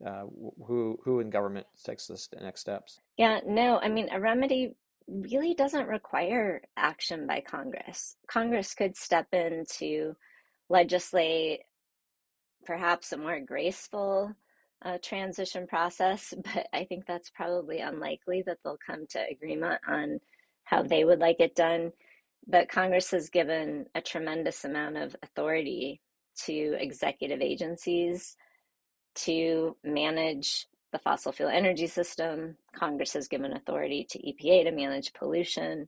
Uh, 0.06 0.24
who 0.65 0.98
who 1.03 1.20
in 1.20 1.29
government 1.29 1.68
takes 1.84 2.08
the 2.08 2.18
next 2.41 2.62
steps? 2.62 3.00
Yeah, 3.18 3.41
no, 3.46 3.79
I 3.79 3.89
mean 3.89 4.08
a 4.12 4.20
remedy 4.20 4.75
really 5.09 5.53
doesn't 5.53 5.87
require 5.87 6.61
action 6.77 7.25
by 7.27 7.41
Congress. 7.41 8.15
Congress 8.27 8.73
could 8.73 8.95
step 8.95 9.27
in 9.33 9.65
to 9.77 10.15
legislate 10.69 11.61
perhaps 12.65 13.11
a 13.11 13.17
more 13.17 13.39
graceful 13.39 14.33
uh, 14.83 14.97
transition 15.03 15.67
process, 15.67 16.33
but 16.43 16.67
I 16.73 16.85
think 16.85 17.05
that's 17.05 17.29
probably 17.29 17.79
unlikely 17.79 18.43
that 18.45 18.57
they'll 18.63 18.77
come 18.85 19.05
to 19.11 19.29
agreement 19.29 19.81
on 19.87 20.19
how 20.63 20.83
they 20.83 21.03
would 21.03 21.19
like 21.19 21.39
it 21.39 21.55
done. 21.55 21.91
But 22.47 22.69
Congress 22.69 23.11
has 23.11 23.29
given 23.29 23.85
a 23.95 24.01
tremendous 24.01 24.63
amount 24.63 24.97
of 24.97 25.15
authority 25.21 26.01
to 26.45 26.75
executive 26.79 27.41
agencies 27.41 28.35
to 29.15 29.75
manage 29.83 30.67
the 30.91 31.00
fossil 31.00 31.31
fuel 31.31 31.50
energy 31.50 31.88
system. 31.88 32.58
Congress 32.74 33.13
has 33.13 33.27
given 33.27 33.53
authority 33.53 34.05
to 34.10 34.19
EPA 34.19 34.63
to 34.63 34.72
manage 34.72 35.13
pollution. 35.13 35.88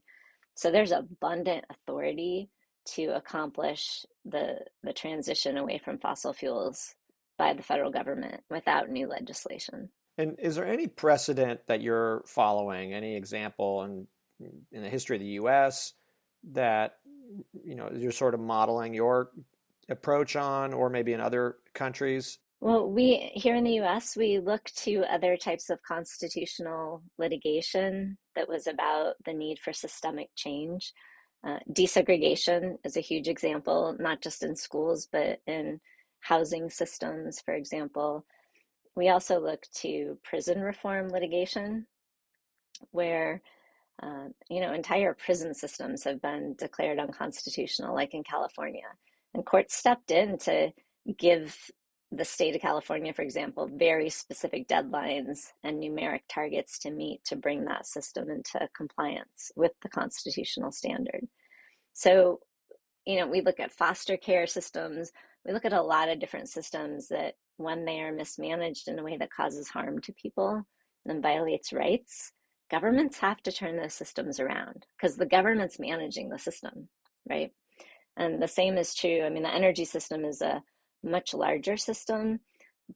So 0.54 0.70
there's 0.70 0.92
abundant 0.92 1.64
authority 1.70 2.50
to 2.84 3.16
accomplish 3.16 4.04
the, 4.24 4.58
the 4.82 4.92
transition 4.92 5.56
away 5.56 5.80
from 5.82 5.98
fossil 5.98 6.32
fuels 6.32 6.94
by 7.38 7.54
the 7.54 7.62
federal 7.62 7.90
government 7.90 8.42
without 8.50 8.90
new 8.90 9.08
legislation. 9.08 9.88
And 10.18 10.36
is 10.38 10.56
there 10.56 10.66
any 10.66 10.86
precedent 10.86 11.60
that 11.66 11.80
you're 11.80 12.22
following, 12.26 12.92
any 12.92 13.16
example 13.16 13.82
in, 13.84 14.06
in 14.70 14.82
the 14.82 14.88
history 14.88 15.16
of 15.16 15.22
the 15.22 15.38
US 15.40 15.94
that 16.52 16.96
you 17.64 17.74
know 17.76 17.90
you're 17.94 18.12
sort 18.12 18.34
of 18.34 18.40
modeling 18.40 18.92
your 18.92 19.30
approach 19.88 20.36
on 20.36 20.72
or 20.72 20.90
maybe 20.90 21.12
in 21.12 21.20
other 21.20 21.56
countries? 21.74 22.38
Well, 22.62 22.88
we 22.88 23.32
here 23.34 23.56
in 23.56 23.64
the 23.64 23.80
US, 23.80 24.16
we 24.16 24.38
look 24.38 24.66
to 24.84 25.02
other 25.12 25.36
types 25.36 25.68
of 25.68 25.82
constitutional 25.82 27.02
litigation 27.18 28.18
that 28.36 28.48
was 28.48 28.68
about 28.68 29.14
the 29.24 29.32
need 29.32 29.58
for 29.58 29.72
systemic 29.72 30.28
change. 30.36 30.92
Uh, 31.44 31.58
desegregation 31.72 32.76
is 32.84 32.96
a 32.96 33.00
huge 33.00 33.26
example, 33.26 33.96
not 33.98 34.22
just 34.22 34.44
in 34.44 34.54
schools, 34.54 35.08
but 35.10 35.40
in 35.48 35.80
housing 36.20 36.70
systems, 36.70 37.40
for 37.40 37.52
example. 37.52 38.24
We 38.94 39.08
also 39.08 39.40
look 39.40 39.66
to 39.78 40.16
prison 40.22 40.60
reform 40.60 41.08
litigation, 41.08 41.88
where 42.92 43.42
uh, 44.00 44.28
you 44.48 44.60
know 44.60 44.72
entire 44.72 45.14
prison 45.14 45.52
systems 45.52 46.04
have 46.04 46.22
been 46.22 46.54
declared 46.56 47.00
unconstitutional, 47.00 47.92
like 47.92 48.14
in 48.14 48.22
California, 48.22 48.86
and 49.34 49.44
courts 49.44 49.74
stepped 49.74 50.12
in 50.12 50.38
to 50.38 50.70
give 51.18 51.58
the 52.14 52.24
state 52.24 52.54
of 52.54 52.60
California, 52.60 53.12
for 53.12 53.22
example, 53.22 53.70
very 53.72 54.10
specific 54.10 54.68
deadlines 54.68 55.52
and 55.64 55.82
numeric 55.82 56.20
targets 56.28 56.78
to 56.80 56.90
meet 56.90 57.24
to 57.24 57.36
bring 57.36 57.64
that 57.64 57.86
system 57.86 58.30
into 58.30 58.68
compliance 58.76 59.50
with 59.56 59.72
the 59.82 59.88
constitutional 59.88 60.70
standard. 60.70 61.26
So, 61.94 62.40
you 63.06 63.16
know, 63.16 63.26
we 63.26 63.40
look 63.40 63.58
at 63.58 63.72
foster 63.72 64.18
care 64.18 64.46
systems, 64.46 65.10
we 65.46 65.52
look 65.52 65.64
at 65.64 65.72
a 65.72 65.82
lot 65.82 66.10
of 66.10 66.20
different 66.20 66.48
systems 66.48 67.08
that, 67.08 67.34
when 67.58 67.84
they 67.84 68.00
are 68.00 68.12
mismanaged 68.12 68.88
in 68.88 68.98
a 68.98 69.02
way 69.02 69.16
that 69.16 69.30
causes 69.30 69.68
harm 69.68 70.00
to 70.00 70.12
people 70.14 70.66
and 71.06 71.22
violates 71.22 71.72
rights, 71.72 72.32
governments 72.70 73.18
have 73.18 73.42
to 73.42 73.52
turn 73.52 73.76
those 73.76 73.92
systems 73.92 74.40
around 74.40 74.86
because 74.96 75.16
the 75.16 75.26
government's 75.26 75.78
managing 75.78 76.30
the 76.30 76.38
system, 76.38 76.88
right? 77.28 77.52
And 78.16 78.42
the 78.42 78.48
same 78.48 78.78
is 78.78 78.94
true. 78.94 79.22
I 79.22 79.30
mean, 79.30 79.42
the 79.42 79.54
energy 79.54 79.84
system 79.84 80.24
is 80.24 80.40
a 80.40 80.62
much 81.02 81.34
larger 81.34 81.76
system, 81.76 82.40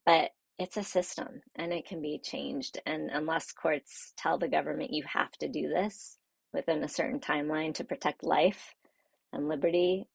but 0.04 0.30
it's 0.58 0.76
a 0.76 0.82
system 0.84 1.42
and 1.54 1.72
it 1.72 1.86
can 1.86 2.00
be 2.00 2.18
changed. 2.22 2.80
And 2.86 3.10
unless 3.10 3.52
courts 3.52 4.12
tell 4.16 4.38
the 4.38 4.48
government 4.48 4.92
you 4.92 5.04
have 5.12 5.32
to 5.38 5.48
do 5.48 5.68
this 5.68 6.18
within 6.52 6.82
a 6.82 6.88
certain 6.88 7.20
timeline 7.20 7.74
to 7.74 7.84
protect 7.84 8.24
life 8.24 8.74
and 9.32 9.48
liberty, 9.48 10.08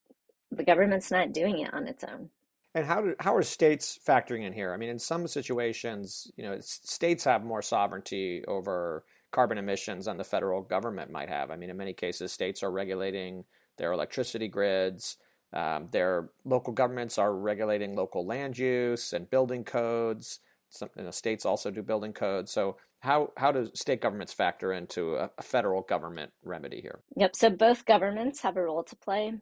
the 0.52 0.64
government's 0.64 1.12
not 1.12 1.34
doing 1.34 1.60
it 1.60 1.74
on 1.74 1.88
its 1.88 2.04
own. 2.04 2.30
And 2.74 2.86
how 2.86 3.02
do, 3.02 3.16
how 3.20 3.36
are 3.36 3.44
states 3.44 4.00
factoring 4.06 4.46
in 4.46 4.54
here? 4.54 4.74
I 4.74 4.78
mean, 4.78 4.90
in 4.90 5.00
some 5.00 5.28
situations, 5.28 6.32
you 6.38 6.44
know, 6.44 6.58
states 6.62 7.26
have 7.26 7.44
more 7.44 7.62
sovereignty 7.62 8.44
over 8.48 9.04
carbon 9.32 9.58
emissions 9.58 10.06
than 10.06 10.18
the 10.18 10.24
federal 10.24 10.62
government 10.62 11.12
might 11.12 11.30
have. 11.30 11.52
I 11.52 11.58
mean, 11.58 11.70
in 11.70 11.78
many 11.78 11.94
cases, 11.94 12.32
states 12.32 12.64
are 12.64 12.72
regulating 12.72 13.44
their 13.78 13.92
electricity 13.92 14.48
grids. 14.48 15.18
Um, 15.54 15.88
their 15.92 16.30
local 16.46 16.74
governments 16.74 17.18
are 17.18 17.34
regulating 17.34 17.96
local 17.96 18.26
land 18.26 18.58
use 18.58 19.14
and 19.14 19.30
building 19.30 19.64
codes. 19.64 20.40
Some 20.70 20.90
you 20.96 21.04
know, 21.04 21.12
states 21.12 21.46
also 21.46 21.72
do 21.72 21.82
building 21.82 22.14
codes. 22.14 22.52
So 22.52 22.78
how 23.02 23.32
how 23.36 23.52
do 23.52 23.70
state 23.74 24.00
governments 24.02 24.32
factor 24.32 24.72
into 24.72 25.16
a, 25.16 25.30
a, 25.38 25.42
federal 25.42 25.82
government 25.82 26.32
remedy 26.44 26.80
here? 26.82 27.02
Yep. 27.18 27.36
So 27.36 27.50
both 27.50 27.86
governments 27.86 28.42
have 28.42 28.56
a 28.56 28.62
role 28.62 28.84
to 28.84 28.96
play 28.96 29.34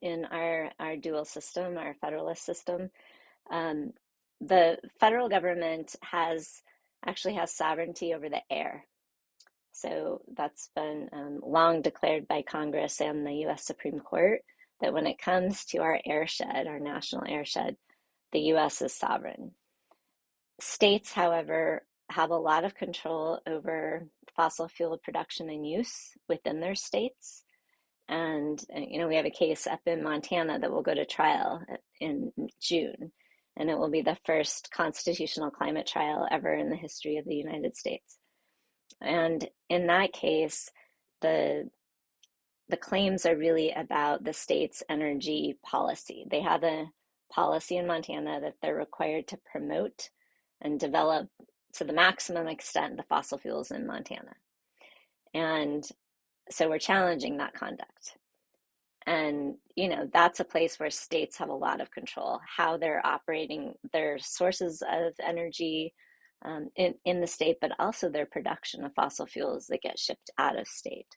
in 0.00 0.24
our 0.26 0.70
our 0.78 0.96
dual 0.96 1.26
system, 1.26 1.76
our 1.76 1.94
federalist 2.00 2.44
system. 2.44 2.90
Um, 3.50 3.92
the 4.40 4.78
federal 4.98 5.28
government 5.28 5.94
has 6.02 6.62
actually 7.06 7.34
has 7.34 7.52
sovereignty 7.52 8.14
over 8.14 8.28
the 8.28 8.42
air. 8.50 8.86
So 9.72 10.20
that's 10.36 10.70
been 10.74 11.08
um, 11.12 11.40
long 11.42 11.82
declared 11.82 12.28
by 12.28 12.42
Congress 12.42 13.00
and 13.00 13.26
the 13.26 13.34
U.S. 13.46 13.64
Supreme 13.64 14.00
Court 14.00 14.40
that 14.82 14.92
when 14.92 15.06
it 15.06 15.18
comes 15.18 15.64
to 15.66 15.78
our 15.78 15.98
airshed, 16.06 16.66
our 16.66 16.80
national 16.80 17.22
airshed, 17.22 17.76
the 18.32 18.40
US 18.54 18.82
is 18.82 18.92
sovereign. 18.92 19.52
States, 20.60 21.12
however, 21.12 21.86
have 22.10 22.30
a 22.30 22.36
lot 22.36 22.64
of 22.64 22.74
control 22.74 23.40
over 23.46 24.06
fossil 24.36 24.68
fuel 24.68 24.98
production 25.02 25.48
and 25.48 25.66
use 25.66 26.10
within 26.28 26.60
their 26.60 26.74
states. 26.74 27.44
And, 28.08 28.62
uh, 28.74 28.80
you 28.80 28.98
know, 28.98 29.08
we 29.08 29.16
have 29.16 29.24
a 29.24 29.30
case 29.30 29.66
up 29.66 29.80
in 29.86 30.02
Montana 30.02 30.58
that 30.58 30.70
will 30.70 30.82
go 30.82 30.94
to 30.94 31.06
trial 31.06 31.62
in 32.00 32.32
June. 32.60 33.12
And 33.56 33.70
it 33.70 33.78
will 33.78 33.90
be 33.90 34.02
the 34.02 34.18
first 34.24 34.70
constitutional 34.72 35.50
climate 35.50 35.86
trial 35.86 36.26
ever 36.30 36.52
in 36.52 36.70
the 36.70 36.76
history 36.76 37.18
of 37.18 37.24
the 37.24 37.34
United 37.34 37.76
States. 37.76 38.18
And 39.00 39.46
in 39.68 39.86
that 39.86 40.12
case, 40.12 40.70
the 41.20 41.70
the 42.68 42.76
claims 42.76 43.26
are 43.26 43.36
really 43.36 43.70
about 43.72 44.24
the 44.24 44.32
state's 44.32 44.82
energy 44.88 45.58
policy. 45.64 46.26
They 46.30 46.40
have 46.40 46.64
a 46.64 46.86
policy 47.32 47.76
in 47.76 47.86
Montana 47.86 48.40
that 48.40 48.54
they're 48.62 48.74
required 48.74 49.28
to 49.28 49.38
promote 49.50 50.10
and 50.60 50.78
develop 50.78 51.28
to 51.74 51.84
the 51.84 51.92
maximum 51.92 52.46
extent 52.48 52.96
the 52.96 53.02
fossil 53.04 53.38
fuels 53.38 53.70
in 53.70 53.86
Montana. 53.86 54.34
And 55.34 55.84
so 56.50 56.68
we're 56.68 56.78
challenging 56.78 57.38
that 57.38 57.54
conduct. 57.54 58.16
And, 59.06 59.56
you 59.74 59.88
know, 59.88 60.08
that's 60.12 60.40
a 60.40 60.44
place 60.44 60.78
where 60.78 60.90
states 60.90 61.38
have 61.38 61.48
a 61.48 61.54
lot 61.54 61.80
of 61.80 61.90
control, 61.90 62.40
how 62.56 62.76
they're 62.76 63.04
operating 63.04 63.74
their 63.92 64.18
sources 64.18 64.82
of 64.88 65.14
energy 65.24 65.92
um, 66.44 66.68
in, 66.76 66.94
in 67.04 67.20
the 67.20 67.26
state, 67.26 67.56
but 67.60 67.72
also 67.78 68.08
their 68.08 68.26
production 68.26 68.84
of 68.84 68.94
fossil 68.94 69.26
fuels 69.26 69.66
that 69.68 69.82
get 69.82 69.98
shipped 69.98 70.30
out 70.38 70.58
of 70.58 70.68
state. 70.68 71.08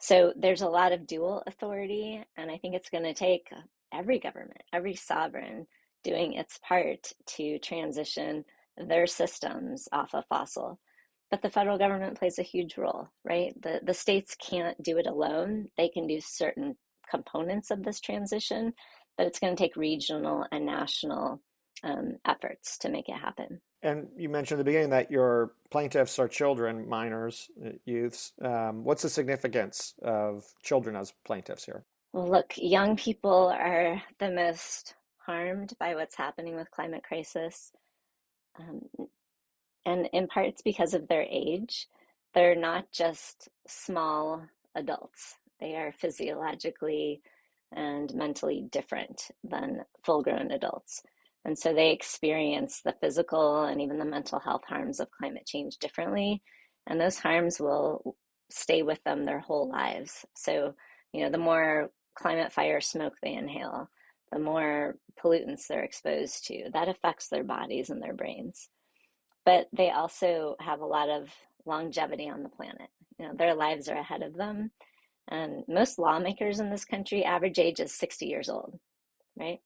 So 0.00 0.32
there's 0.36 0.62
a 0.62 0.68
lot 0.68 0.92
of 0.92 1.06
dual 1.06 1.42
authority, 1.46 2.24
and 2.36 2.50
I 2.50 2.58
think 2.58 2.74
it's 2.74 2.90
going 2.90 3.04
to 3.04 3.14
take 3.14 3.48
every 3.92 4.18
government, 4.18 4.62
every 4.72 4.96
sovereign 4.96 5.66
doing 6.04 6.34
its 6.34 6.58
part 6.66 7.12
to 7.26 7.58
transition 7.60 8.44
their 8.78 9.06
systems 9.06 9.88
off 9.92 10.14
of 10.14 10.24
fossil. 10.28 10.80
But 11.30 11.42
the 11.42 11.50
federal 11.50 11.78
government 11.78 12.18
plays 12.18 12.38
a 12.38 12.44
huge 12.44 12.78
role, 12.78 13.08
right? 13.24 13.54
The, 13.62 13.80
the 13.84 13.94
states 13.94 14.36
can't 14.36 14.82
do 14.82 14.98
it 14.98 15.06
alone. 15.06 15.68
They 15.76 15.88
can 15.88 16.06
do 16.06 16.20
certain 16.20 16.76
components 17.10 17.70
of 17.70 17.84
this 17.84 18.00
transition, 18.00 18.74
but 19.18 19.26
it's 19.26 19.40
going 19.40 19.54
to 19.54 19.62
take 19.62 19.76
regional 19.76 20.46
and 20.50 20.66
national 20.66 21.42
um, 21.84 22.16
efforts 22.26 22.78
to 22.78 22.88
make 22.90 23.08
it 23.08 23.16
happen. 23.16 23.60
And 23.82 24.08
you 24.16 24.28
mentioned 24.28 24.60
at 24.60 24.64
the 24.64 24.68
beginning 24.70 24.90
that 24.90 25.10
your 25.10 25.52
plaintiffs 25.70 26.18
are 26.18 26.28
children, 26.28 26.88
minors, 26.88 27.48
uh, 27.64 27.70
youths. 27.84 28.32
Um, 28.42 28.84
what's 28.84 29.02
the 29.02 29.08
significance 29.08 29.94
of 30.02 30.44
children 30.62 30.96
as 30.96 31.14
plaintiffs 31.24 31.64
here? 31.64 31.84
Well, 32.12 32.28
look, 32.28 32.54
young 32.56 32.96
people 32.96 33.54
are 33.56 34.02
the 34.18 34.30
most 34.30 34.94
harmed 35.18 35.74
by 35.78 35.94
what's 35.94 36.16
happening 36.16 36.56
with 36.56 36.70
climate 36.70 37.04
crisis. 37.04 37.72
Um, 38.58 38.82
and 39.86 40.08
in 40.12 40.26
part, 40.26 40.46
it's 40.46 40.62
because 40.62 40.92
of 40.92 41.08
their 41.08 41.26
age. 41.30 41.86
They're 42.34 42.56
not 42.56 42.92
just 42.92 43.48
small 43.66 44.42
adults, 44.74 45.36
they 45.60 45.74
are 45.76 45.92
physiologically 45.92 47.22
and 47.72 48.12
mentally 48.14 48.66
different 48.70 49.28
than 49.44 49.84
full 50.04 50.22
grown 50.22 50.50
adults. 50.50 51.02
And 51.44 51.58
so 51.58 51.72
they 51.72 51.90
experience 51.92 52.82
the 52.82 52.94
physical 53.00 53.64
and 53.64 53.80
even 53.80 53.98
the 53.98 54.04
mental 54.04 54.40
health 54.40 54.62
harms 54.68 55.00
of 55.00 55.10
climate 55.10 55.46
change 55.46 55.78
differently. 55.78 56.42
And 56.86 57.00
those 57.00 57.18
harms 57.18 57.60
will 57.60 58.16
stay 58.50 58.82
with 58.82 59.02
them 59.04 59.24
their 59.24 59.40
whole 59.40 59.68
lives. 59.68 60.26
So, 60.36 60.74
you 61.12 61.24
know, 61.24 61.30
the 61.30 61.38
more 61.38 61.90
climate 62.14 62.52
fire 62.52 62.80
smoke 62.80 63.14
they 63.22 63.32
inhale, 63.34 63.88
the 64.32 64.38
more 64.38 64.96
pollutants 65.22 65.66
they're 65.66 65.82
exposed 65.82 66.46
to, 66.46 66.70
that 66.72 66.88
affects 66.88 67.28
their 67.28 67.44
bodies 67.44 67.90
and 67.90 68.02
their 68.02 68.14
brains. 68.14 68.68
But 69.44 69.68
they 69.72 69.90
also 69.90 70.56
have 70.60 70.80
a 70.80 70.86
lot 70.86 71.08
of 71.08 71.30
longevity 71.64 72.28
on 72.28 72.42
the 72.42 72.48
planet. 72.48 72.88
You 73.18 73.28
know, 73.28 73.34
their 73.34 73.54
lives 73.54 73.88
are 73.88 73.96
ahead 73.96 74.22
of 74.22 74.34
them. 74.34 74.70
And 75.28 75.64
most 75.68 75.98
lawmakers 75.98 76.60
in 76.60 76.70
this 76.70 76.84
country, 76.84 77.24
average 77.24 77.58
age 77.58 77.80
is 77.80 77.92
60 77.94 78.26
years 78.26 78.48
old. 78.48 78.78
right? 79.38 79.60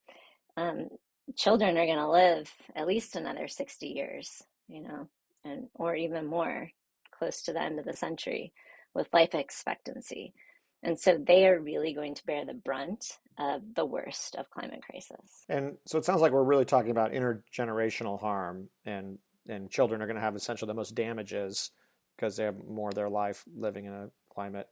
Um, 0.57 0.88
children 1.37 1.76
are 1.76 1.87
going 1.87 1.99
to 1.99 2.11
live 2.11 2.50
at 2.75 2.87
least 2.87 3.16
another 3.16 3.49
60 3.49 3.87
years, 3.87 4.43
you 4.69 4.83
know, 4.83 5.09
and 5.45 5.69
or 5.75 5.95
even 5.95 6.26
more 6.26 6.71
close 7.11 7.43
to 7.43 7.52
the 7.52 7.62
end 7.62 7.78
of 7.78 7.85
the 7.85 7.93
century 7.93 8.52
with 8.95 9.12
life 9.12 9.35
expectancy. 9.35 10.35
And 10.83 10.99
so 10.99 11.19
they 11.19 11.47
are 11.47 11.59
really 11.59 11.95
going 11.95 12.14
to 12.14 12.26
bear 12.26 12.45
the 12.45 12.54
brunt 12.54 13.19
of 13.38 13.62
the 13.75 13.87
worst 13.87 14.37
of 14.37 14.50
climate 14.50 14.83
crisis. 14.83 15.45
And 15.49 15.76
so 15.87 15.99
it 15.99 16.04
sounds 16.04 16.21
like 16.21 16.33
we're 16.33 16.45
really 16.45 16.66
talking 16.66 16.90
about 16.90 17.12
intergenerational 17.12 18.21
harm 18.21 18.69
and 18.85 19.19
and 19.47 19.71
children 19.71 20.00
are 20.00 20.07
going 20.07 20.16
to 20.16 20.23
have 20.23 20.37
essentially 20.37 20.69
the 20.69 20.75
most 20.75 20.95
damages 20.95 21.71
because 22.16 22.37
they 22.37 22.45
have 22.45 22.57
more 22.66 22.88
of 22.88 22.95
their 22.95 23.11
life 23.11 23.45
living 23.54 23.85
in 23.85 23.93
a 23.93 24.09
climate 24.33 24.69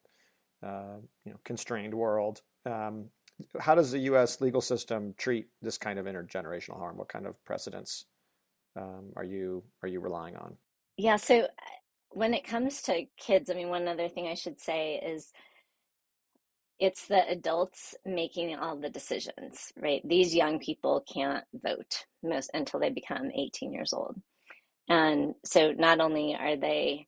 uh, 0.62 0.97
you 1.25 1.32
know 1.32 1.38
constrained 1.44 1.94
world. 1.94 2.40
Um, 2.64 3.06
how 3.61 3.75
does 3.75 3.90
the 3.90 3.99
U.S. 4.00 4.40
legal 4.40 4.61
system 4.61 5.14
treat 5.16 5.46
this 5.61 5.78
kind 5.78 5.99
of 5.99 6.06
intergenerational 6.06 6.78
harm? 6.78 6.96
What 6.96 7.08
kind 7.08 7.26
of 7.26 7.42
precedents 7.44 8.06
um, 8.76 9.12
are 9.16 9.25
you 9.25 9.62
are 9.82 9.88
you 9.88 10.00
relying 10.00 10.37
on? 10.37 10.56
Yeah, 10.96 11.16
so 11.16 11.40
uh, 11.40 11.49
when 12.11 12.34
it 12.34 12.44
comes 12.44 12.82
to 12.82 13.04
kids, 13.18 13.50
I 13.50 13.54
mean, 13.54 13.68
one 13.68 13.88
other 13.88 14.08
thing 14.08 14.28
I 14.28 14.34
should 14.34 14.61
say 14.61 15.00
is 15.04 15.32
it's 16.78 17.06
the 17.06 17.28
adults 17.28 17.94
making 18.04 18.56
all 18.56 18.76
the 18.76 18.90
decisions, 18.90 19.72
right? 19.76 20.02
These 20.04 20.34
young 20.34 20.58
people 20.58 21.04
can't 21.12 21.44
vote 21.54 22.06
most 22.22 22.50
until 22.54 22.80
they 22.80 22.90
become 22.90 23.30
18 23.32 23.72
years 23.72 23.92
old. 23.92 24.20
And 24.88 25.34
so 25.44 25.72
not 25.72 26.00
only 26.00 26.34
are 26.34 26.56
they 26.56 27.06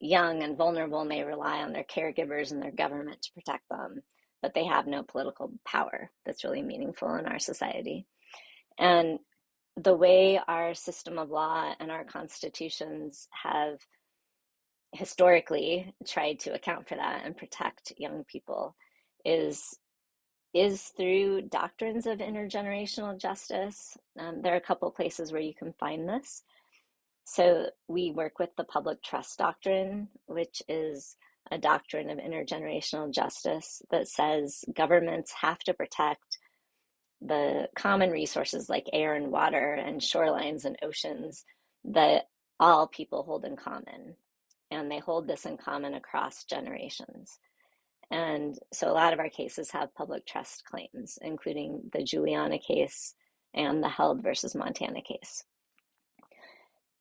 young 0.00 0.42
and 0.42 0.56
vulnerable 0.56 1.00
and 1.00 1.10
they 1.10 1.22
rely 1.22 1.62
on 1.62 1.72
their 1.72 1.84
caregivers 1.84 2.50
and 2.50 2.60
their 2.60 2.72
government 2.72 3.22
to 3.22 3.32
protect 3.32 3.62
them, 3.70 4.02
but 4.44 4.52
they 4.52 4.66
have 4.66 4.86
no 4.86 5.02
political 5.02 5.50
power 5.64 6.10
that's 6.26 6.44
really 6.44 6.60
meaningful 6.60 7.14
in 7.14 7.24
our 7.24 7.38
society. 7.38 8.04
And 8.78 9.18
the 9.74 9.96
way 9.96 10.38
our 10.46 10.74
system 10.74 11.18
of 11.18 11.30
law 11.30 11.72
and 11.80 11.90
our 11.90 12.04
constitutions 12.04 13.26
have 13.42 13.78
historically 14.92 15.94
tried 16.06 16.40
to 16.40 16.52
account 16.52 16.90
for 16.90 16.96
that 16.96 17.22
and 17.24 17.38
protect 17.38 17.94
young 17.96 18.22
people 18.24 18.76
is 19.24 19.78
is 20.52 20.92
through 20.94 21.48
doctrines 21.48 22.06
of 22.06 22.18
intergenerational 22.18 23.18
justice. 23.18 23.96
Um, 24.18 24.42
there 24.42 24.52
are 24.52 24.58
a 24.58 24.60
couple 24.60 24.90
places 24.90 25.32
where 25.32 25.40
you 25.40 25.54
can 25.54 25.72
find 25.80 26.06
this. 26.06 26.42
So 27.24 27.70
we 27.88 28.10
work 28.10 28.38
with 28.38 28.50
the 28.58 28.64
public 28.64 29.02
trust 29.02 29.38
doctrine, 29.38 30.08
which 30.26 30.62
is 30.68 31.16
a 31.50 31.58
doctrine 31.58 32.10
of 32.10 32.18
intergenerational 32.18 33.12
justice 33.12 33.82
that 33.90 34.08
says 34.08 34.64
governments 34.74 35.32
have 35.40 35.58
to 35.60 35.74
protect 35.74 36.38
the 37.20 37.68
common 37.74 38.10
resources 38.10 38.68
like 38.68 38.88
air 38.92 39.14
and 39.14 39.30
water 39.30 39.74
and 39.74 40.00
shorelines 40.00 40.64
and 40.64 40.76
oceans 40.82 41.44
that 41.84 42.24
all 42.58 42.86
people 42.86 43.22
hold 43.22 43.44
in 43.44 43.56
common. 43.56 44.16
And 44.70 44.90
they 44.90 44.98
hold 44.98 45.28
this 45.28 45.46
in 45.46 45.56
common 45.56 45.94
across 45.94 46.44
generations. 46.44 47.38
And 48.10 48.58
so 48.72 48.90
a 48.90 48.92
lot 48.92 49.12
of 49.12 49.18
our 49.18 49.28
cases 49.28 49.70
have 49.70 49.94
public 49.94 50.26
trust 50.26 50.64
claims, 50.64 51.18
including 51.22 51.90
the 51.92 52.02
Juliana 52.02 52.58
case 52.58 53.14
and 53.54 53.82
the 53.82 53.88
Held 53.88 54.22
versus 54.22 54.54
Montana 54.54 55.00
case. 55.02 55.44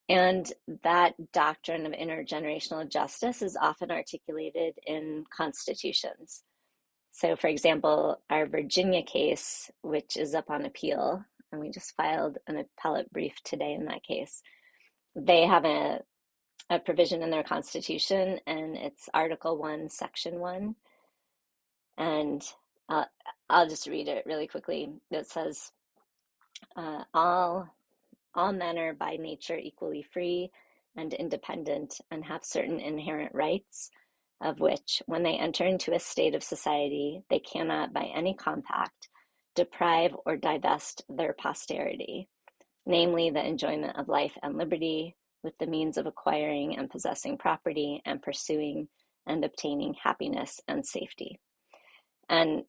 And 0.09 0.51
that 0.83 1.15
doctrine 1.31 1.85
of 1.85 1.93
intergenerational 1.93 2.89
justice 2.89 3.41
is 3.41 3.57
often 3.59 3.89
articulated 3.89 4.75
in 4.85 5.25
constitutions. 5.35 6.43
So, 7.11 7.35
for 7.35 7.47
example, 7.47 8.19
our 8.29 8.45
Virginia 8.45 9.03
case, 9.03 9.71
which 9.81 10.17
is 10.17 10.33
up 10.33 10.49
on 10.49 10.65
appeal, 10.65 11.23
and 11.51 11.61
we 11.61 11.69
just 11.69 11.95
filed 11.95 12.39
an 12.47 12.57
appellate 12.57 13.13
brief 13.13 13.35
today 13.43 13.73
in 13.73 13.85
that 13.85 14.03
case, 14.03 14.41
they 15.15 15.45
have 15.45 15.63
a, 15.63 16.01
a 16.69 16.79
provision 16.79 17.21
in 17.21 17.29
their 17.29 17.43
constitution, 17.43 18.39
and 18.47 18.75
it's 18.75 19.09
Article 19.13 19.57
1, 19.57 19.89
Section 19.89 20.39
1. 20.39 20.75
And 21.97 22.43
uh, 22.89 23.05
I'll 23.49 23.69
just 23.69 23.87
read 23.87 24.07
it 24.07 24.25
really 24.25 24.47
quickly. 24.47 24.89
It 25.11 25.27
says, 25.27 25.71
uh, 26.75 27.03
all 27.13 27.69
all 28.35 28.51
men 28.51 28.77
are 28.77 28.93
by 28.93 29.17
nature 29.17 29.57
equally 29.57 30.03
free 30.03 30.51
and 30.95 31.13
independent 31.13 31.95
and 32.11 32.25
have 32.25 32.43
certain 32.43 32.79
inherent 32.79 33.33
rights, 33.33 33.89
of 34.41 34.59
which, 34.59 35.01
when 35.05 35.23
they 35.23 35.37
enter 35.37 35.65
into 35.65 35.93
a 35.93 35.99
state 35.99 36.35
of 36.35 36.43
society, 36.43 37.21
they 37.29 37.39
cannot 37.39 37.93
by 37.93 38.03
any 38.15 38.33
compact 38.33 39.09
deprive 39.55 40.15
or 40.25 40.35
divest 40.35 41.03
their 41.09 41.33
posterity, 41.33 42.27
namely 42.85 43.29
the 43.29 43.45
enjoyment 43.45 43.97
of 43.97 44.07
life 44.07 44.37
and 44.41 44.57
liberty, 44.57 45.15
with 45.43 45.53
the 45.59 45.67
means 45.67 45.97
of 45.97 46.05
acquiring 46.05 46.77
and 46.77 46.89
possessing 46.89 47.37
property 47.37 48.01
and 48.05 48.21
pursuing 48.21 48.87
and 49.27 49.43
obtaining 49.43 49.93
happiness 50.01 50.59
and 50.67 50.85
safety. 50.85 51.39
And 52.29 52.63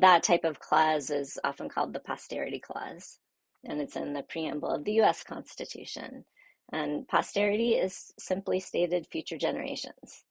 that 0.00 0.22
type 0.22 0.44
of 0.44 0.60
clause 0.60 1.10
is 1.10 1.38
often 1.44 1.68
called 1.68 1.92
the 1.92 2.00
posterity 2.00 2.60
clause 2.60 3.18
and 3.64 3.80
it's 3.80 3.96
in 3.96 4.12
the 4.12 4.22
preamble 4.22 4.70
of 4.70 4.84
the 4.84 5.00
US 5.00 5.22
Constitution. 5.22 6.24
And 6.72 7.06
posterity 7.08 7.74
is 7.74 8.12
simply 8.18 8.60
stated 8.60 9.06
future 9.06 9.36
generations. 9.36 10.24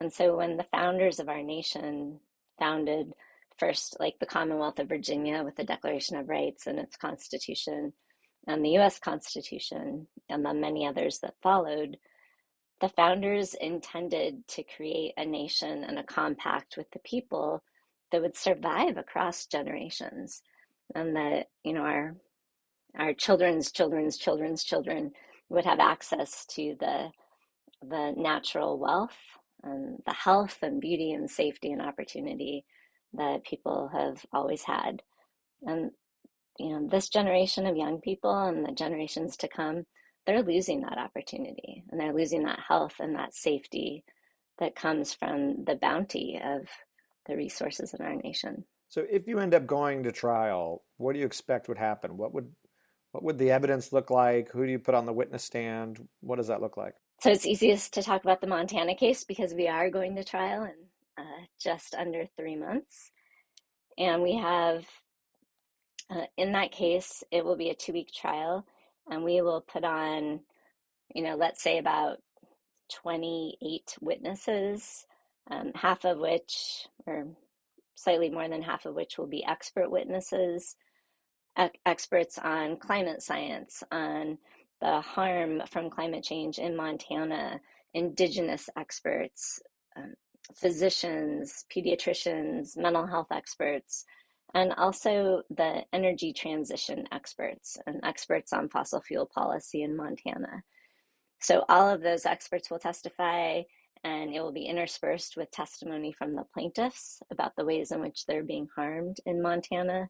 And 0.00 0.12
so 0.12 0.36
when 0.36 0.56
the 0.56 0.66
founders 0.70 1.20
of 1.20 1.28
our 1.28 1.42
nation 1.42 2.20
founded 2.58 3.12
first, 3.58 3.96
like 4.00 4.18
the 4.18 4.26
Commonwealth 4.26 4.78
of 4.78 4.88
Virginia 4.88 5.42
with 5.42 5.56
the 5.56 5.64
Declaration 5.64 6.16
of 6.16 6.28
Rights 6.28 6.66
and 6.66 6.78
its 6.78 6.96
Constitution, 6.96 7.92
and 8.46 8.64
the 8.64 8.76
US 8.78 8.98
Constitution, 8.98 10.06
and 10.28 10.44
the 10.44 10.54
many 10.54 10.86
others 10.86 11.20
that 11.20 11.34
followed, 11.42 11.98
the 12.80 12.88
founders 12.90 13.54
intended 13.54 14.46
to 14.48 14.62
create 14.62 15.14
a 15.16 15.24
nation 15.24 15.82
and 15.82 15.98
a 15.98 16.04
compact 16.04 16.76
with 16.76 16.90
the 16.90 16.98
people 16.98 17.62
that 18.12 18.20
would 18.20 18.36
survive 18.36 18.96
across 18.96 19.46
generations 19.46 20.42
and 20.94 21.16
that 21.16 21.48
you 21.64 21.72
know 21.72 21.82
our 21.82 22.14
our 22.96 23.12
children's 23.12 23.70
children's 23.72 24.16
children's 24.16 24.64
children 24.64 25.12
would 25.48 25.64
have 25.64 25.80
access 25.80 26.44
to 26.46 26.76
the 26.80 27.10
the 27.82 28.12
natural 28.16 28.78
wealth 28.78 29.16
and 29.62 29.98
the 30.06 30.12
health 30.12 30.58
and 30.62 30.80
beauty 30.80 31.12
and 31.12 31.30
safety 31.30 31.72
and 31.72 31.82
opportunity 31.82 32.64
that 33.12 33.44
people 33.44 33.90
have 33.92 34.24
always 34.32 34.62
had. 34.62 35.02
And 35.62 35.90
you 36.58 36.70
know 36.70 36.88
this 36.90 37.08
generation 37.08 37.66
of 37.66 37.76
young 37.76 38.00
people 38.00 38.36
and 38.36 38.64
the 38.64 38.72
generations 38.72 39.36
to 39.38 39.48
come 39.48 39.84
they're 40.26 40.42
losing 40.42 40.80
that 40.80 40.98
opportunity 40.98 41.84
and 41.90 42.00
they're 42.00 42.14
losing 42.14 42.42
that 42.44 42.58
health 42.66 42.94
and 42.98 43.14
that 43.14 43.34
safety 43.34 44.04
that 44.58 44.74
comes 44.74 45.14
from 45.14 45.64
the 45.64 45.76
bounty 45.76 46.40
of 46.42 46.66
the 47.28 47.36
resources 47.36 47.94
in 47.94 48.04
our 48.04 48.16
nation. 48.16 48.64
So 48.88 49.04
if 49.08 49.28
you 49.28 49.38
end 49.38 49.54
up 49.54 49.66
going 49.66 50.02
to 50.02 50.12
trial 50.12 50.82
what 50.96 51.12
do 51.12 51.20
you 51.20 51.26
expect 51.26 51.68
would 51.68 51.78
happen? 51.78 52.16
What 52.16 52.34
would 52.34 52.50
what 53.16 53.22
would 53.22 53.38
the 53.38 53.50
evidence 53.50 53.94
look 53.94 54.10
like? 54.10 54.50
Who 54.52 54.66
do 54.66 54.70
you 54.70 54.78
put 54.78 54.94
on 54.94 55.06
the 55.06 55.12
witness 55.12 55.42
stand? 55.42 56.06
What 56.20 56.36
does 56.36 56.48
that 56.48 56.60
look 56.60 56.76
like? 56.76 56.92
So 57.20 57.30
it's 57.30 57.46
easiest 57.46 57.94
to 57.94 58.02
talk 58.02 58.22
about 58.22 58.42
the 58.42 58.46
Montana 58.46 58.94
case 58.94 59.24
because 59.24 59.54
we 59.54 59.68
are 59.68 59.88
going 59.88 60.16
to 60.16 60.24
trial 60.24 60.64
in 60.64 60.74
uh, 61.16 61.46
just 61.58 61.94
under 61.94 62.26
three 62.36 62.56
months. 62.56 63.10
And 63.96 64.22
we 64.22 64.36
have, 64.36 64.84
uh, 66.10 66.26
in 66.36 66.52
that 66.52 66.72
case, 66.72 67.24
it 67.30 67.42
will 67.42 67.56
be 67.56 67.70
a 67.70 67.74
two 67.74 67.94
week 67.94 68.12
trial, 68.12 68.66
and 69.10 69.24
we 69.24 69.40
will 69.40 69.62
put 69.62 69.82
on, 69.82 70.40
you 71.14 71.22
know, 71.22 71.36
let's 71.36 71.62
say 71.62 71.78
about 71.78 72.18
28 72.92 73.96
witnesses, 74.02 75.06
um, 75.50 75.72
half 75.74 76.04
of 76.04 76.18
which, 76.18 76.86
or 77.06 77.28
slightly 77.94 78.28
more 78.28 78.46
than 78.46 78.60
half 78.60 78.84
of 78.84 78.94
which, 78.94 79.16
will 79.16 79.26
be 79.26 79.42
expert 79.42 79.90
witnesses 79.90 80.76
experts 81.86 82.38
on 82.38 82.78
climate 82.78 83.22
science, 83.22 83.82
on 83.92 84.38
the 84.80 85.00
harm 85.00 85.62
from 85.70 85.90
climate 85.90 86.24
change 86.24 86.58
in 86.58 86.76
Montana, 86.76 87.60
indigenous 87.94 88.68
experts, 88.76 89.60
um, 89.96 90.14
physicians, 90.54 91.64
pediatricians, 91.74 92.76
mental 92.76 93.06
health 93.06 93.28
experts, 93.32 94.04
and 94.54 94.72
also 94.74 95.42
the 95.50 95.82
energy 95.92 96.32
transition 96.32 97.06
experts 97.12 97.78
and 97.86 98.00
experts 98.04 98.52
on 98.52 98.68
fossil 98.68 99.00
fuel 99.02 99.26
policy 99.34 99.82
in 99.82 99.96
Montana. 99.96 100.62
So, 101.40 101.64
all 101.68 101.88
of 101.90 102.02
those 102.02 102.26
experts 102.26 102.70
will 102.70 102.78
testify, 102.78 103.62
and 104.04 104.34
it 104.34 104.40
will 104.40 104.52
be 104.52 104.66
interspersed 104.66 105.36
with 105.36 105.50
testimony 105.50 106.12
from 106.12 106.34
the 106.34 106.44
plaintiffs 106.54 107.20
about 107.32 107.52
the 107.56 107.64
ways 107.66 107.92
in 107.92 108.00
which 108.00 108.26
they're 108.26 108.44
being 108.44 108.68
harmed 108.76 109.18
in 109.26 109.42
Montana 109.42 110.08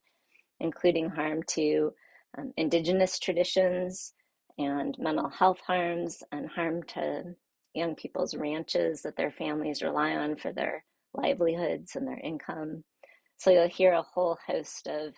including 0.60 1.10
harm 1.10 1.42
to 1.48 1.92
um, 2.38 2.52
indigenous 2.56 3.18
traditions 3.18 4.14
and 4.58 4.96
mental 4.98 5.28
health 5.28 5.60
harms 5.66 6.22
and 6.32 6.48
harm 6.48 6.82
to 6.84 7.34
young 7.74 7.94
people's 7.94 8.34
ranches 8.34 9.02
that 9.02 9.16
their 9.16 9.30
families 9.30 9.82
rely 9.82 10.12
on 10.16 10.36
for 10.36 10.52
their 10.52 10.84
livelihoods 11.14 11.96
and 11.96 12.06
their 12.06 12.18
income. 12.18 12.84
So 13.36 13.50
you'll 13.50 13.68
hear 13.68 13.92
a 13.92 14.02
whole 14.02 14.38
host 14.46 14.86
of 14.86 15.14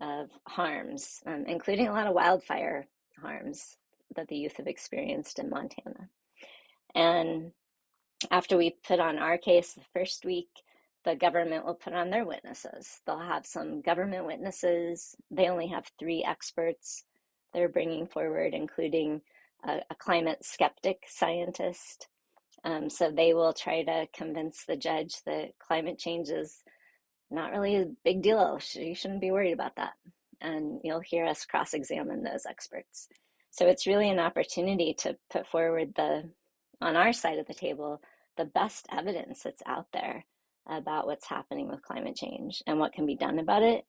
of 0.00 0.28
harms, 0.46 1.20
um, 1.26 1.44
including 1.46 1.88
a 1.88 1.92
lot 1.92 2.06
of 2.06 2.14
wildfire 2.14 2.86
harms 3.20 3.76
that 4.14 4.28
the 4.28 4.36
youth 4.36 4.56
have 4.58 4.66
experienced 4.66 5.38
in 5.38 5.48
Montana. 5.48 6.10
And 6.94 7.52
after 8.30 8.56
we 8.56 8.76
put 8.86 9.00
on 9.00 9.18
our 9.18 9.38
case 9.38 9.72
the 9.72 9.84
first 9.94 10.24
week, 10.24 10.48
the 11.06 11.14
government 11.14 11.64
will 11.64 11.74
put 11.74 11.94
on 11.94 12.10
their 12.10 12.26
witnesses. 12.26 13.00
They'll 13.06 13.20
have 13.20 13.46
some 13.46 13.80
government 13.80 14.26
witnesses. 14.26 15.14
They 15.30 15.48
only 15.48 15.68
have 15.68 15.90
three 15.98 16.24
experts 16.28 17.04
they're 17.54 17.68
bringing 17.68 18.08
forward, 18.08 18.52
including 18.52 19.22
a, 19.64 19.78
a 19.88 19.94
climate 19.94 20.44
skeptic 20.44 21.04
scientist. 21.06 22.08
Um, 22.64 22.90
so 22.90 23.10
they 23.10 23.34
will 23.34 23.52
try 23.52 23.84
to 23.84 24.08
convince 24.12 24.64
the 24.64 24.76
judge 24.76 25.22
that 25.26 25.52
climate 25.60 25.98
change 25.98 26.28
is 26.28 26.64
not 27.30 27.52
really 27.52 27.76
a 27.76 27.86
big 28.04 28.20
deal. 28.20 28.58
You 28.72 28.94
shouldn't 28.96 29.20
be 29.20 29.30
worried 29.30 29.52
about 29.52 29.76
that. 29.76 29.92
And 30.40 30.80
you'll 30.82 31.00
hear 31.00 31.24
us 31.24 31.46
cross 31.46 31.72
examine 31.72 32.24
those 32.24 32.46
experts. 32.46 33.08
So 33.52 33.68
it's 33.68 33.86
really 33.86 34.10
an 34.10 34.18
opportunity 34.18 34.92
to 34.98 35.16
put 35.30 35.46
forward 35.46 35.94
the, 35.94 36.28
on 36.80 36.96
our 36.96 37.12
side 37.12 37.38
of 37.38 37.46
the 37.46 37.54
table, 37.54 38.02
the 38.36 38.44
best 38.44 38.86
evidence 38.90 39.44
that's 39.44 39.62
out 39.66 39.86
there 39.92 40.24
about 40.68 41.06
what's 41.06 41.26
happening 41.28 41.68
with 41.68 41.82
climate 41.82 42.16
change 42.16 42.62
and 42.66 42.78
what 42.78 42.92
can 42.92 43.06
be 43.06 43.16
done 43.16 43.38
about 43.38 43.62
it 43.62 43.84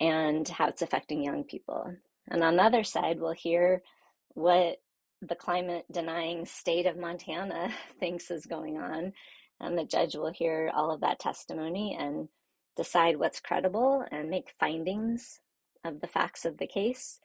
and 0.00 0.48
how 0.48 0.68
it's 0.68 0.82
affecting 0.82 1.22
young 1.22 1.44
people. 1.44 1.94
And 2.28 2.42
on 2.42 2.56
the 2.56 2.62
other 2.62 2.84
side, 2.84 3.20
we'll 3.20 3.32
hear 3.32 3.82
what 4.30 4.78
the 5.22 5.34
climate 5.34 5.84
denying 5.90 6.46
state 6.46 6.86
of 6.86 6.96
Montana 6.96 7.70
thinks 8.00 8.30
is 8.30 8.46
going 8.46 8.78
on. 8.78 9.12
And 9.60 9.78
the 9.78 9.84
judge 9.84 10.16
will 10.16 10.32
hear 10.32 10.70
all 10.74 10.90
of 10.90 11.00
that 11.00 11.20
testimony 11.20 11.96
and 11.98 12.28
decide 12.76 13.16
what's 13.16 13.40
credible 13.40 14.04
and 14.10 14.28
make 14.28 14.52
findings 14.58 15.40
of 15.84 16.00
the 16.00 16.08
facts 16.08 16.44
of 16.44 16.58
the 16.58 16.66
case 16.66 17.20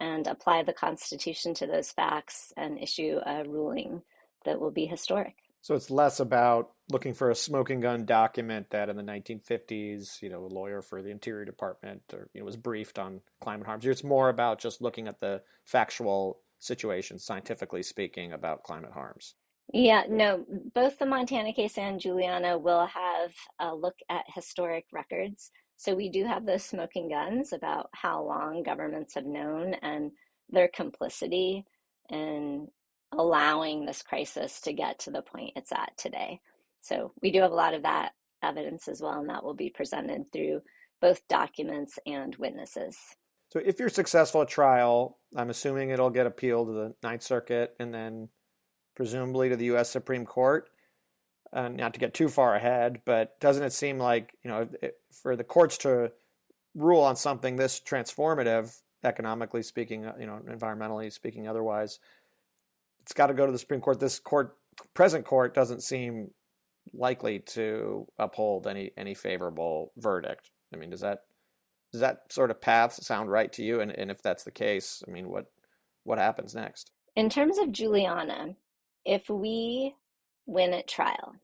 and 0.00 0.26
apply 0.26 0.62
the 0.62 0.72
Constitution 0.72 1.54
to 1.54 1.66
those 1.66 1.92
facts 1.92 2.52
and 2.56 2.78
issue 2.78 3.18
a 3.24 3.44
ruling 3.44 4.02
that 4.44 4.60
will 4.60 4.70
be 4.70 4.86
historic. 4.86 5.34
So 5.66 5.74
it's 5.74 5.90
less 5.90 6.20
about 6.20 6.70
looking 6.92 7.12
for 7.12 7.28
a 7.28 7.34
smoking 7.34 7.80
gun 7.80 8.04
document 8.04 8.70
that 8.70 8.88
in 8.88 8.94
the 8.94 9.02
1950s, 9.02 10.22
you 10.22 10.28
know, 10.28 10.44
a 10.44 10.46
lawyer 10.46 10.80
for 10.80 11.02
the 11.02 11.10
Interior 11.10 11.44
Department 11.44 12.02
or 12.12 12.30
you 12.32 12.40
know 12.40 12.44
was 12.44 12.56
briefed 12.56 13.00
on 13.00 13.20
climate 13.40 13.66
harms. 13.66 13.84
It's 13.84 14.04
more 14.04 14.28
about 14.28 14.60
just 14.60 14.80
looking 14.80 15.08
at 15.08 15.18
the 15.18 15.42
factual 15.64 16.38
situation, 16.60 17.18
scientifically 17.18 17.82
speaking, 17.82 18.32
about 18.32 18.62
climate 18.62 18.92
harms. 18.92 19.34
Yeah, 19.74 20.04
no, 20.08 20.44
both 20.72 21.00
the 21.00 21.06
Montana 21.06 21.52
case 21.52 21.76
and 21.78 21.98
Juliana 21.98 22.56
will 22.56 22.86
have 22.86 23.32
a 23.58 23.74
look 23.74 23.96
at 24.08 24.22
historic 24.32 24.84
records. 24.92 25.50
So 25.76 25.96
we 25.96 26.10
do 26.10 26.26
have 26.26 26.46
those 26.46 26.62
smoking 26.62 27.08
guns 27.08 27.52
about 27.52 27.90
how 27.90 28.22
long 28.22 28.62
governments 28.62 29.14
have 29.14 29.26
known 29.26 29.74
and 29.82 30.12
their 30.48 30.68
complicity 30.68 31.64
in 32.08 32.68
allowing 33.12 33.84
this 33.84 34.02
crisis 34.02 34.60
to 34.62 34.72
get 34.72 34.98
to 35.00 35.10
the 35.10 35.22
point 35.22 35.52
it's 35.56 35.72
at 35.72 35.92
today. 35.96 36.40
So 36.80 37.12
we 37.22 37.30
do 37.30 37.40
have 37.40 37.52
a 37.52 37.56
lot 37.56 37.74
of 37.74 37.82
that 37.82 38.12
evidence 38.42 38.88
as 38.88 39.00
well, 39.00 39.18
and 39.18 39.28
that 39.28 39.44
will 39.44 39.54
be 39.54 39.70
presented 39.70 40.32
through 40.32 40.60
both 41.00 41.26
documents 41.28 41.98
and 42.06 42.34
witnesses. 42.36 42.96
So 43.52 43.60
if 43.64 43.78
you're 43.78 43.88
successful 43.88 44.42
at 44.42 44.48
trial, 44.48 45.18
I'm 45.36 45.50
assuming 45.50 45.90
it'll 45.90 46.10
get 46.10 46.26
appealed 46.26 46.68
to 46.68 46.72
the 46.72 46.94
Ninth 47.02 47.22
Circuit 47.22 47.74
and 47.78 47.92
then 47.92 48.28
presumably 48.94 49.48
to 49.48 49.56
the 49.56 49.66
U.S. 49.66 49.90
Supreme 49.90 50.24
Court. 50.24 50.68
Uh, 51.52 51.68
not 51.68 51.94
to 51.94 52.00
get 52.00 52.12
too 52.12 52.28
far 52.28 52.56
ahead, 52.56 53.00
but 53.06 53.38
doesn't 53.40 53.62
it 53.62 53.72
seem 53.72 53.98
like 53.98 54.36
you 54.42 54.50
know 54.50 54.68
for 55.22 55.36
the 55.36 55.44
courts 55.44 55.78
to 55.78 56.10
rule 56.74 57.00
on 57.00 57.16
something 57.16 57.56
this 57.56 57.80
transformative, 57.80 58.80
economically 59.04 59.62
speaking, 59.62 60.04
uh, 60.04 60.14
you 60.18 60.26
know, 60.26 60.40
environmentally 60.48 61.10
speaking, 61.12 61.48
otherwise, 61.48 61.98
it's 63.06 63.12
got 63.12 63.28
to 63.28 63.34
go 63.34 63.46
to 63.46 63.52
the 63.52 63.58
Supreme 63.58 63.80
Court. 63.80 64.00
This 64.00 64.18
court, 64.18 64.56
present 64.92 65.24
court, 65.24 65.54
doesn't 65.54 65.84
seem 65.84 66.32
likely 66.92 67.38
to 67.38 68.04
uphold 68.18 68.66
any 68.66 68.90
any 68.96 69.14
favorable 69.14 69.92
verdict. 69.96 70.50
I 70.74 70.76
mean, 70.76 70.90
does 70.90 71.02
that 71.02 71.20
does 71.92 72.00
that 72.00 72.32
sort 72.32 72.50
of 72.50 72.60
path 72.60 72.94
sound 72.94 73.30
right 73.30 73.52
to 73.52 73.62
you? 73.62 73.80
And 73.80 73.92
and 73.92 74.10
if 74.10 74.22
that's 74.22 74.42
the 74.42 74.50
case, 74.50 75.04
I 75.06 75.12
mean, 75.12 75.28
what 75.28 75.46
what 76.02 76.18
happens 76.18 76.52
next? 76.52 76.90
In 77.14 77.30
terms 77.30 77.58
of 77.58 77.70
Juliana, 77.70 78.56
if 79.04 79.30
we 79.30 79.94
win 80.46 80.74
at 80.74 80.88
trial 80.88 81.36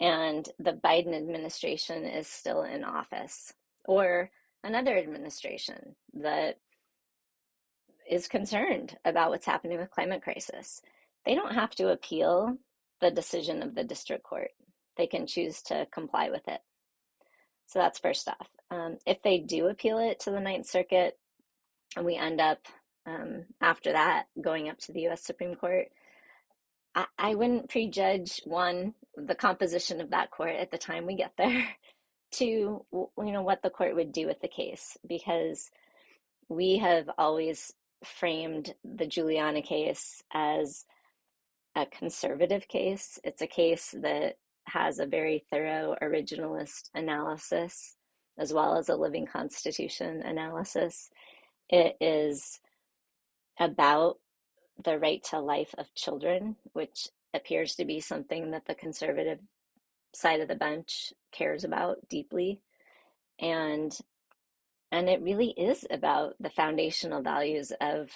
and 0.00 0.48
the 0.58 0.72
Biden 0.72 1.16
administration 1.16 2.04
is 2.04 2.26
still 2.26 2.64
in 2.64 2.82
office, 2.82 3.54
or 3.84 4.30
another 4.64 4.98
administration 4.98 5.94
that 6.14 6.56
is 8.10 8.28
concerned 8.28 8.96
about 9.04 9.30
what's 9.30 9.46
happening 9.46 9.78
with 9.78 9.90
climate 9.90 10.22
crisis, 10.22 10.80
they 11.24 11.34
don't 11.34 11.54
have 11.54 11.70
to 11.76 11.90
appeal 11.90 12.56
the 13.00 13.10
decision 13.10 13.62
of 13.62 13.74
the 13.74 13.84
district 13.84 14.24
court. 14.24 14.50
They 14.96 15.06
can 15.06 15.26
choose 15.26 15.62
to 15.62 15.86
comply 15.92 16.30
with 16.30 16.46
it. 16.48 16.60
So 17.66 17.78
that's 17.78 17.98
first 17.98 18.28
off. 18.28 18.48
Um, 18.70 18.98
if 19.06 19.22
they 19.22 19.38
do 19.38 19.66
appeal 19.66 19.98
it 19.98 20.20
to 20.20 20.30
the 20.30 20.40
Ninth 20.40 20.66
Circuit, 20.66 21.18
and 21.96 22.06
we 22.06 22.16
end 22.16 22.40
up 22.40 22.60
um, 23.06 23.44
after 23.60 23.92
that 23.92 24.26
going 24.40 24.68
up 24.68 24.78
to 24.80 24.92
the 24.92 25.02
U.S. 25.02 25.22
Supreme 25.22 25.54
Court, 25.54 25.88
I, 26.94 27.06
I 27.18 27.34
wouldn't 27.34 27.68
prejudge 27.68 28.40
one 28.44 28.94
the 29.16 29.34
composition 29.34 30.00
of 30.00 30.10
that 30.10 30.30
court 30.30 30.56
at 30.56 30.70
the 30.70 30.78
time 30.78 31.06
we 31.06 31.16
get 31.16 31.32
there. 31.36 31.66
to 32.32 32.44
you 32.44 33.10
know 33.16 33.42
what 33.42 33.62
the 33.62 33.70
court 33.70 33.94
would 33.94 34.12
do 34.12 34.26
with 34.26 34.40
the 34.40 34.48
case 34.48 34.98
because 35.06 35.70
we 36.48 36.78
have 36.78 37.08
always 37.16 37.72
framed 38.04 38.74
the 38.84 39.06
Juliana 39.06 39.62
case 39.62 40.22
as 40.32 40.84
a 41.74 41.86
conservative 41.86 42.68
case. 42.68 43.18
It's 43.24 43.42
a 43.42 43.46
case 43.46 43.94
that 44.02 44.38
has 44.64 44.98
a 44.98 45.06
very 45.06 45.44
thorough 45.50 45.96
originalist 46.02 46.90
analysis 46.94 47.96
as 48.38 48.52
well 48.52 48.76
as 48.76 48.88
a 48.88 48.96
living 48.96 49.26
constitution 49.26 50.22
analysis. 50.22 51.10
It 51.68 51.96
is 52.00 52.60
about 53.58 54.18
the 54.82 54.98
right 54.98 55.22
to 55.30 55.40
life 55.40 55.74
of 55.78 55.94
children, 55.94 56.56
which 56.72 57.08
appears 57.32 57.74
to 57.76 57.84
be 57.84 58.00
something 58.00 58.50
that 58.50 58.66
the 58.66 58.74
conservative 58.74 59.38
side 60.14 60.40
of 60.40 60.48
the 60.48 60.54
bench 60.54 61.12
cares 61.32 61.64
about 61.64 62.08
deeply. 62.08 62.60
And 63.38 63.96
and 64.96 65.10
it 65.10 65.20
really 65.20 65.50
is 65.50 65.86
about 65.90 66.36
the 66.40 66.48
foundational 66.48 67.22
values 67.22 67.70
of 67.82 68.10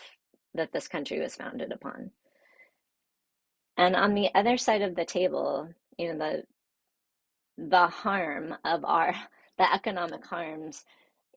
that 0.55 0.73
this 0.73 0.89
country 0.89 1.21
was 1.21 1.37
founded 1.37 1.73
upon. 1.73 2.11
And 3.77 3.95
on 3.95 4.15
the 4.15 4.31
other 4.35 4.57
side 4.57 4.81
of 4.81 4.95
the 4.97 5.05
table, 5.05 5.69
you 5.99 6.15
know, 6.15 6.19
the 6.19 6.45
the 7.69 7.87
harm 7.89 8.55
of 8.65 8.83
our 8.87 9.15
the 9.59 9.71
economic 9.75 10.25
harms, 10.25 10.85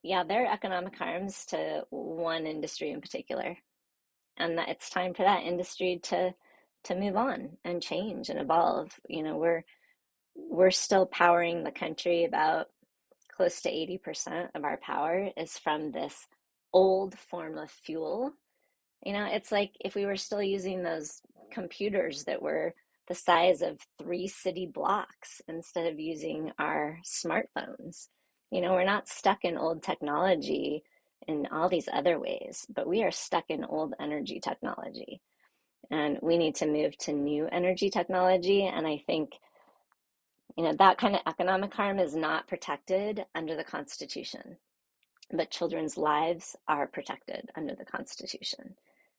yeah, 0.01 0.23
there 0.23 0.45
are 0.45 0.53
economic 0.53 0.97
harms 0.97 1.45
to 1.47 1.83
one 1.89 2.47
industry 2.47 2.91
in 2.91 3.01
particular. 3.01 3.57
And 4.37 4.57
that 4.57 4.69
it's 4.69 4.89
time 4.89 5.13
for 5.13 5.23
that 5.23 5.43
industry 5.43 5.99
to 6.03 6.33
to 6.85 6.95
move 6.95 7.17
on 7.17 7.57
and 7.65 7.81
change 7.81 8.29
and 8.29 8.39
evolve. 8.39 8.97
You 9.09 9.23
know, 9.23 9.35
we're 9.35 9.65
we're 10.35 10.71
still 10.71 11.05
powering 11.05 11.65
the 11.65 11.71
country 11.71 12.23
about 12.23 12.67
close 13.35 13.61
to 13.61 13.71
80% 13.71 14.49
of 14.55 14.63
our 14.63 14.77
power 14.77 15.29
is 15.37 15.57
from 15.57 15.91
this 15.91 16.27
old 16.73 17.17
form 17.17 17.57
of 17.57 17.71
fuel. 17.71 18.33
You 19.05 19.13
know, 19.13 19.25
it's 19.25 19.51
like 19.51 19.71
if 19.79 19.95
we 19.95 20.05
were 20.05 20.17
still 20.17 20.41
using 20.41 20.83
those 20.83 21.21
computers 21.51 22.23
that 22.25 22.41
were 22.41 22.73
the 23.07 23.15
size 23.15 23.61
of 23.61 23.79
three 23.99 24.27
city 24.27 24.65
blocks 24.65 25.41
instead 25.47 25.91
of 25.91 25.99
using 25.99 26.51
our 26.57 26.99
smartphones. 27.05 28.07
You 28.49 28.61
know, 28.61 28.73
we're 28.73 28.85
not 28.85 29.09
stuck 29.09 29.43
in 29.43 29.57
old 29.57 29.83
technology 29.83 30.83
in 31.27 31.47
all 31.51 31.69
these 31.69 31.89
other 31.91 32.19
ways, 32.19 32.65
but 32.73 32.87
we 32.87 33.03
are 33.03 33.11
stuck 33.11 33.45
in 33.49 33.65
old 33.65 33.93
energy 33.99 34.39
technology. 34.39 35.21
And 35.91 36.17
we 36.21 36.37
need 36.37 36.55
to 36.55 36.67
move 36.67 36.97
to 36.99 37.13
new 37.13 37.47
energy 37.51 37.89
technology. 37.89 38.65
And 38.65 38.87
I 38.87 39.03
think 39.05 39.31
you 40.57 40.63
know, 40.63 40.73
that 40.77 40.97
kind 40.97 41.15
of 41.15 41.21
economic 41.27 41.73
harm 41.73 41.99
is 41.99 42.15
not 42.15 42.47
protected 42.47 43.25
under 43.33 43.55
the 43.55 43.63
Constitution, 43.63 44.57
but 45.31 45.49
children's 45.49 45.97
lives 45.97 46.55
are 46.67 46.87
protected 46.87 47.49
under 47.55 47.75
the 47.75 47.85
Constitution. 47.85 48.75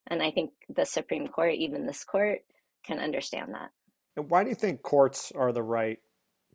And 0.07 0.23
I 0.23 0.31
think 0.31 0.53
the 0.69 0.85
Supreme 0.85 1.29
Court, 1.29 1.55
even 1.55 1.87
this 1.87 2.05
court, 2.05 2.41
can 2.85 2.99
understand 2.99 3.55
that. 3.55 3.71
And 4.17 4.31
why 4.31 4.45
do 4.45 4.51
you 4.51 4.55
think 4.55 4.83
courts 4.83 5.33
are 5.35 5.53
the 5.53 5.63
right 5.63 5.99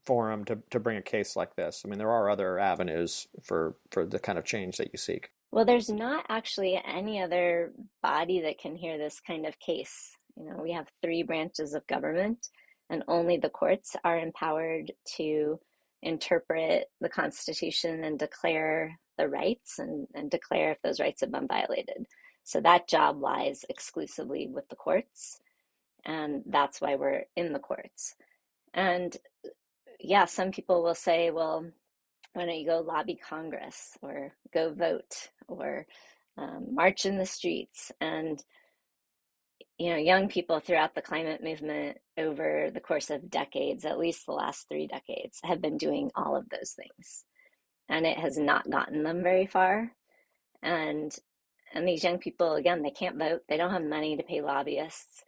forum 0.06 0.46
to, 0.46 0.60
to 0.70 0.80
bring 0.80 0.98
a 0.98 1.02
case 1.02 1.36
like 1.36 1.56
this? 1.56 1.82
I 1.84 1.89
mean, 1.89 1.98
there 1.98 2.12
are 2.12 2.30
other 2.30 2.58
avenues 2.58 3.28
for, 3.44 3.76
for 3.92 4.06
the 4.06 4.20
kind 4.20 4.38
of 4.38 4.46
change 4.46 4.78
that 4.78 4.92
you 4.94 4.98
seek. 4.98 5.32
Well, 5.52 5.65
there's 5.65 5.89
not 5.89 6.26
actually 6.30 6.80
any 6.86 7.22
other 7.22 7.74
body 8.02 8.42
that 8.42 8.60
can 8.60 8.76
hear 8.76 8.98
this 8.98 9.20
kind 9.20 9.46
of 9.46 9.60
case. 9.60 10.15
You 10.38 10.46
know, 10.46 10.62
we 10.62 10.72
have 10.72 10.88
three 11.02 11.24
branches 11.24 11.74
of 11.74 11.86
government 11.88 12.48
and 12.89 13.04
only 13.08 13.38
the 13.38 13.49
courts 13.49 13.95
are 14.04 14.17
empowered 14.17 14.91
to 15.17 15.60
interpret 16.02 16.86
the 17.02 17.10
Constitution 17.10 18.04
and 18.04 18.17
declare 18.17 18.97
the 19.17 19.28
rights 19.28 19.80
and, 19.80 20.08
and 20.13 20.32
declare 20.32 20.71
if 20.71 20.82
those 20.82 20.99
rights 20.99 21.21
have 21.21 21.32
been 21.32 21.47
violated. 21.47 22.06
So 22.43 22.62
that 22.62 22.88
job 22.88 23.21
lies 23.21 23.65
exclusively 23.69 24.47
with 24.47 24.67
the 24.69 24.75
courts. 24.75 25.39
And 26.06 26.43
that's 26.45 26.80
why 26.80 26.95
we're 26.95 27.25
in 27.36 27.54
the 27.54 27.60
courts. 27.60 28.15
And 28.73 29.15
yeah, 29.99 30.25
some 30.25 30.52
people 30.52 30.82
will 30.82 30.95
say, 30.95 31.30
well, 31.32 31.65
why 32.34 32.45
don't 32.45 32.58
you 32.58 32.65
go 32.65 32.80
lobby 32.80 33.15
Congress 33.15 33.97
or 34.02 34.34
go 34.54 34.73
vote 34.73 35.30
or 35.47 35.86
um, 36.38 36.67
march 36.71 37.06
in 37.06 37.17
the 37.17 37.25
streets? 37.25 37.91
And 37.99 38.41
you 39.80 39.92
know, 39.92 39.98
young 39.98 40.28
people 40.28 40.60
throughout 40.60 40.94
the 40.94 41.02
climate 41.02 41.42
movement 41.42 41.98
over 42.18 42.70
the 42.72 42.82
course 42.82 43.10
of 43.10 43.30
decades, 43.30 43.86
at 43.86 43.98
least 43.98 44.26
the 44.26 44.34
last 44.34 44.68
three 44.68 44.88
decades, 44.88 45.39
have 45.44 45.62
been 45.62 45.78
doing 45.78 46.12
all 46.15 46.36
of 46.36 46.50
those 46.50 46.72
things. 46.72 47.24
And 47.88 48.06
it 48.06 48.20
has 48.20 48.38
not 48.38 48.70
gotten 48.70 49.04
them 49.04 49.24
very 49.24 49.48
far. 49.48 49.94
And 50.62 51.15
and 51.74 51.88
these 51.88 52.04
young 52.04 52.18
people, 52.18 52.56
again, 52.56 52.82
they 52.82 52.89
can't 52.92 53.18
vote. 53.18 53.44
They 53.48 53.56
don't 53.56 53.72
have 53.72 53.84
money 53.84 54.18
to 54.18 54.24
pay 54.24 54.42
lobbyists. 54.42 55.24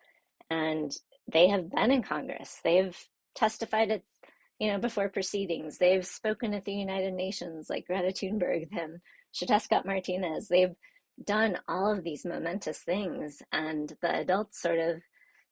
And 0.50 0.92
they 1.32 1.48
have 1.48 1.70
been 1.70 1.92
in 1.92 2.04
Congress. 2.04 2.60
They've 2.64 2.98
testified 3.36 3.92
at, 3.92 4.02
you 4.60 4.72
know, 4.72 4.80
before 4.80 5.08
proceedings. 5.08 5.78
They've 5.78 6.06
spoken 6.06 6.54
at 6.54 6.66
the 6.66 6.74
United 6.74 7.14
Nations 7.14 7.70
like 7.70 7.86
Greta 7.86 8.08
Thunberg 8.08 8.70
and 8.78 9.00
Xiuhtezcatl 9.34 9.86
Martinez. 9.86 10.48
They've 10.48 10.76
done 11.26 11.58
all 11.68 11.92
of 11.92 12.04
these 12.04 12.26
momentous 12.26 12.80
things 12.80 13.42
and 13.52 13.96
the 14.02 14.20
adults 14.20 14.62
sort 14.62 14.80
of 14.80 15.02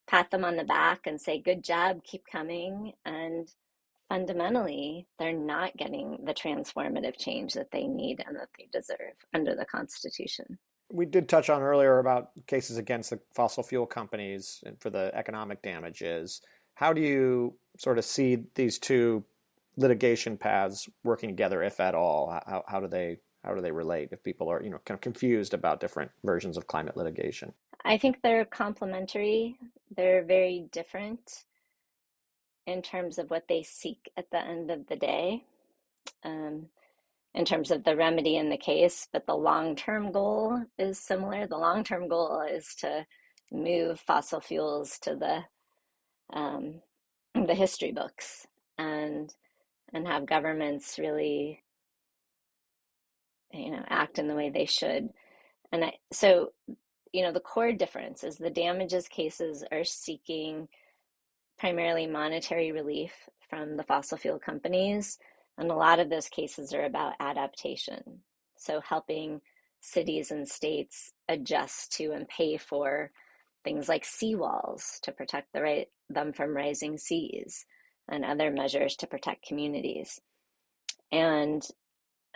pat 0.07 0.31
them 0.31 0.43
on 0.43 0.55
the 0.55 0.63
back 0.63 1.01
and 1.05 1.21
say 1.21 1.39
good 1.39 1.63
job 1.63 2.03
keep 2.03 2.23
coming 2.31 2.93
and 3.05 3.49
fundamentally 4.09 5.07
they're 5.19 5.31
not 5.31 5.77
getting 5.77 6.17
the 6.25 6.33
transformative 6.33 7.17
change 7.17 7.53
that 7.53 7.71
they 7.71 7.87
need 7.87 8.23
and 8.25 8.35
that 8.35 8.49
they 8.57 8.67
deserve 8.71 9.13
under 9.33 9.55
the 9.55 9.65
constitution. 9.65 10.57
We 10.91 11.05
did 11.05 11.29
touch 11.29 11.51
on 11.51 11.61
earlier 11.61 11.99
about 11.99 12.31
cases 12.47 12.77
against 12.77 13.11
the 13.11 13.19
fossil 13.35 13.61
fuel 13.61 13.85
companies 13.85 14.63
for 14.79 14.89
the 14.89 15.11
economic 15.13 15.61
damages. 15.61 16.41
How 16.73 16.93
do 16.93 17.01
you 17.01 17.55
sort 17.77 17.99
of 17.99 18.05
see 18.05 18.45
these 18.55 18.79
two 18.79 19.23
litigation 19.77 20.37
paths 20.37 20.89
working 21.03 21.29
together 21.29 21.61
if 21.61 21.79
at 21.79 21.93
all? 21.93 22.31
How, 22.47 22.63
how 22.67 22.79
do 22.79 22.87
they 22.87 23.17
how 23.43 23.53
do 23.55 23.61
they 23.61 23.71
relate 23.71 24.09
if 24.11 24.23
people 24.23 24.49
are 24.49 24.61
you 24.61 24.69
know 24.69 24.79
kind 24.85 24.97
of 24.97 25.01
confused 25.01 25.53
about 25.53 25.79
different 25.79 26.11
versions 26.23 26.57
of 26.57 26.67
climate 26.67 26.97
litigation? 26.97 27.53
I 27.85 27.97
think 27.97 28.21
they're 28.21 28.45
complementary. 28.45 29.57
They're 29.95 30.23
very 30.23 30.67
different 30.71 31.45
in 32.67 32.81
terms 32.81 33.17
of 33.17 33.29
what 33.29 33.47
they 33.47 33.63
seek 33.63 34.11
at 34.17 34.29
the 34.31 34.39
end 34.39 34.69
of 34.69 34.87
the 34.87 34.95
day 34.95 35.43
um, 36.23 36.67
in 37.33 37.45
terms 37.45 37.71
of 37.71 37.83
the 37.83 37.95
remedy 37.95 38.35
in 38.35 38.49
the 38.49 38.57
case 38.57 39.07
but 39.11 39.25
the 39.25 39.35
long-term 39.35 40.11
goal 40.11 40.61
is 40.77 40.99
similar. 40.99 41.47
The 41.47 41.57
long-term 41.57 42.07
goal 42.07 42.41
is 42.41 42.75
to 42.79 43.05
move 43.51 43.99
fossil 43.99 44.41
fuels 44.41 44.99
to 44.99 45.15
the 45.15 45.43
um, 46.37 46.81
the 47.33 47.55
history 47.55 47.91
books 47.91 48.47
and 48.77 49.33
and 49.93 50.07
have 50.07 50.25
governments 50.25 50.99
really 50.99 51.63
you 53.51 53.71
know 53.71 53.83
act 53.87 54.19
in 54.19 54.27
the 54.27 54.35
way 54.35 54.49
they 54.49 54.65
should. 54.65 55.09
And 55.71 55.85
I, 55.85 55.93
so 56.11 56.51
you 57.11 57.23
know 57.23 57.31
the 57.31 57.39
core 57.39 57.73
difference 57.73 58.23
is 58.23 58.37
the 58.37 58.49
damages 58.49 59.07
cases 59.07 59.63
are 59.71 59.83
seeking 59.83 60.67
primarily 61.57 62.07
monetary 62.07 62.71
relief 62.71 63.13
from 63.49 63.75
the 63.77 63.83
fossil 63.83 64.17
fuel 64.17 64.39
companies 64.39 65.17
and 65.59 65.69
a 65.69 65.75
lot 65.75 65.99
of 65.99 66.09
those 66.09 66.29
cases 66.29 66.73
are 66.73 66.85
about 66.85 67.15
adaptation. 67.19 68.21
So 68.57 68.79
helping 68.79 69.41
cities 69.81 70.31
and 70.31 70.47
states 70.47 71.11
adjust 71.27 71.91
to 71.93 72.11
and 72.13 72.27
pay 72.27 72.57
for 72.57 73.11
things 73.65 73.89
like 73.89 74.05
seawalls 74.05 75.01
to 75.01 75.11
protect 75.11 75.51
the 75.53 75.61
right, 75.61 75.87
them 76.09 76.31
from 76.31 76.55
rising 76.55 76.97
seas 76.97 77.65
and 78.07 78.23
other 78.23 78.51
measures 78.51 78.95
to 78.97 79.07
protect 79.07 79.45
communities. 79.45 80.21
And 81.11 81.61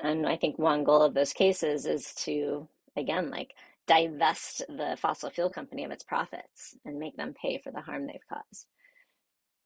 and 0.01 0.27
I 0.27 0.37
think 0.37 0.57
one 0.57 0.83
goal 0.83 1.01
of 1.03 1.13
those 1.13 1.33
cases 1.33 1.85
is 1.85 2.13
to, 2.25 2.67
again, 2.97 3.29
like 3.29 3.53
divest 3.87 4.63
the 4.69 4.97
fossil 4.99 5.29
fuel 5.29 5.49
company 5.49 5.83
of 5.83 5.91
its 5.91 6.03
profits 6.03 6.75
and 6.85 6.99
make 6.99 7.17
them 7.17 7.33
pay 7.39 7.57
for 7.57 7.71
the 7.71 7.81
harm 7.81 8.07
they've 8.07 8.27
caused. 8.29 8.67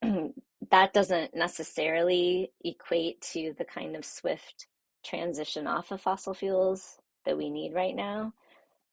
that 0.70 0.92
doesn't 0.92 1.34
necessarily 1.34 2.50
equate 2.64 3.20
to 3.20 3.54
the 3.58 3.64
kind 3.64 3.96
of 3.96 4.04
swift 4.04 4.66
transition 5.04 5.66
off 5.66 5.90
of 5.90 6.00
fossil 6.00 6.34
fuels 6.34 6.98
that 7.24 7.36
we 7.36 7.50
need 7.50 7.74
right 7.74 7.94
now. 7.94 8.32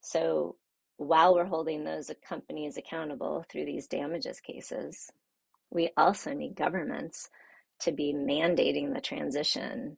So 0.02 0.56
while 0.98 1.36
we're 1.36 1.46
holding 1.46 1.84
those 1.84 2.12
companies 2.28 2.78
accountable 2.78 3.46
through 3.50 3.66
these 3.66 3.88
damages 3.88 4.40
cases, 4.40 5.12
we 5.72 5.90
also 5.98 6.34
need 6.34 6.56
governments 6.56 7.30
to 7.82 7.92
be 7.92 8.14
mandating 8.14 8.94
the 8.94 9.02
transition 9.02 9.98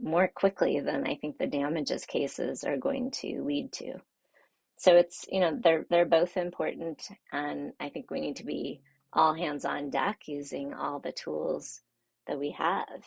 more 0.00 0.28
quickly 0.28 0.80
than 0.80 1.06
I 1.06 1.16
think 1.16 1.38
the 1.38 1.46
damages 1.46 2.04
cases 2.04 2.64
are 2.64 2.76
going 2.76 3.10
to 3.22 3.42
lead 3.42 3.72
to. 3.74 3.94
So 4.76 4.94
it's, 4.94 5.26
you 5.30 5.40
know, 5.40 5.58
they're 5.60 5.86
they're 5.90 6.06
both 6.06 6.36
important 6.36 7.02
and 7.32 7.72
I 7.80 7.88
think 7.88 8.10
we 8.10 8.20
need 8.20 8.36
to 8.36 8.46
be 8.46 8.80
all 9.12 9.34
hands 9.34 9.64
on 9.64 9.90
deck 9.90 10.20
using 10.26 10.72
all 10.72 11.00
the 11.00 11.12
tools 11.12 11.80
that 12.26 12.38
we 12.38 12.52
have 12.52 13.04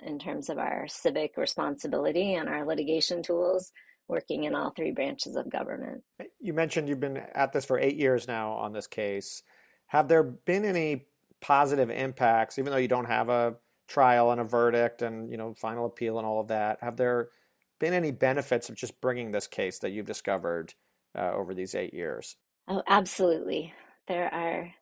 in 0.00 0.18
terms 0.18 0.50
of 0.50 0.58
our 0.58 0.86
civic 0.88 1.36
responsibility 1.36 2.34
and 2.34 2.48
our 2.48 2.66
litigation 2.66 3.22
tools 3.22 3.72
working 4.08 4.44
in 4.44 4.54
all 4.54 4.70
three 4.70 4.90
branches 4.90 5.36
of 5.36 5.48
government. 5.48 6.02
You 6.40 6.52
mentioned 6.52 6.88
you've 6.88 7.00
been 7.00 7.22
at 7.34 7.52
this 7.52 7.64
for 7.64 7.78
8 7.78 7.96
years 7.96 8.26
now 8.26 8.52
on 8.52 8.72
this 8.72 8.86
case. 8.86 9.42
Have 9.86 10.08
there 10.08 10.22
been 10.22 10.64
any 10.64 11.06
positive 11.40 11.90
impacts 11.90 12.58
even 12.58 12.72
though 12.72 12.78
you 12.78 12.88
don't 12.88 13.06
have 13.06 13.30
a 13.30 13.54
trial 13.90 14.30
and 14.30 14.40
a 14.40 14.44
verdict 14.44 15.02
and 15.02 15.30
you 15.30 15.36
know 15.36 15.54
final 15.54 15.86
appeal 15.86 16.18
and 16.18 16.26
all 16.26 16.40
of 16.40 16.48
that. 16.48 16.78
Have 16.80 16.96
there 16.96 17.30
been 17.78 17.92
any 17.94 18.12
benefits 18.12 18.68
of 18.68 18.76
just 18.76 19.00
bringing 19.00 19.30
this 19.32 19.46
case 19.46 19.78
that 19.80 19.90
you've 19.90 20.06
discovered 20.06 20.74
uh, 21.18 21.32
over 21.32 21.54
these 21.54 21.74
eight 21.74 21.92
years? 21.94 22.36
Oh 22.68 22.82
absolutely. 22.86 23.74
There 24.08 24.32
are 24.32 24.72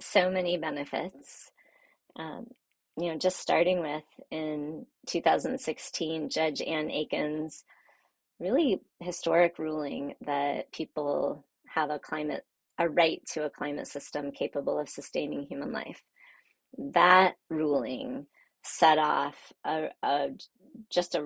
so 0.00 0.30
many 0.30 0.58
benefits. 0.58 1.50
Um, 2.16 2.46
you 2.98 3.08
know 3.08 3.16
just 3.18 3.38
starting 3.38 3.80
with 3.80 4.04
in 4.30 4.84
2016 5.06 6.28
judge 6.28 6.60
ann 6.60 6.90
aikens 6.90 7.64
really 8.40 8.80
historic 9.00 9.58
ruling 9.58 10.14
that 10.26 10.72
people 10.72 11.46
have 11.68 11.90
a 11.90 11.98
climate 11.98 12.44
a 12.80 12.88
right 12.88 13.20
to 13.26 13.44
a 13.44 13.50
climate 13.50 13.86
system 13.86 14.32
capable 14.32 14.78
of 14.78 14.88
sustaining 14.88 15.44
human 15.44 15.70
life. 15.70 16.02
That 16.78 17.34
ruling 17.50 18.26
set 18.62 18.98
off 18.98 19.52
a, 19.64 19.88
a 20.02 20.28
just 20.90 21.14
a 21.14 21.22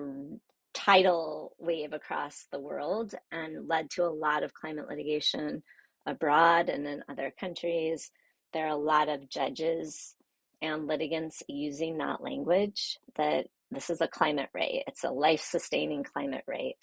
tidal 0.73 1.55
wave 1.57 1.93
across 1.93 2.47
the 2.51 2.59
world 2.59 3.13
and 3.31 3.67
led 3.67 3.89
to 3.89 4.03
a 4.03 4.09
lot 4.09 4.43
of 4.43 4.53
climate 4.53 4.87
litigation 4.89 5.63
abroad 6.05 6.69
and 6.69 6.85
in 6.85 7.03
other 7.09 7.33
countries. 7.39 8.11
There 8.53 8.65
are 8.65 8.69
a 8.69 8.75
lot 8.75 9.09
of 9.09 9.29
judges 9.29 10.15
and 10.61 10.87
litigants 10.87 11.43
using 11.47 11.97
that 11.97 12.21
language 12.21 12.97
that 13.15 13.47
this 13.71 13.89
is 13.89 14.01
a 14.01 14.07
climate 14.07 14.49
right, 14.53 14.83
it's 14.87 15.03
a 15.03 15.09
life 15.09 15.41
sustaining 15.41 16.03
climate 16.03 16.43
right, 16.47 16.75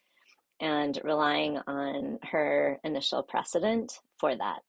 and 0.60 0.98
relying 1.04 1.58
on 1.66 2.18
her 2.22 2.80
initial 2.84 3.22
precedent 3.22 3.92
for 4.18 4.34
that. 4.34 4.60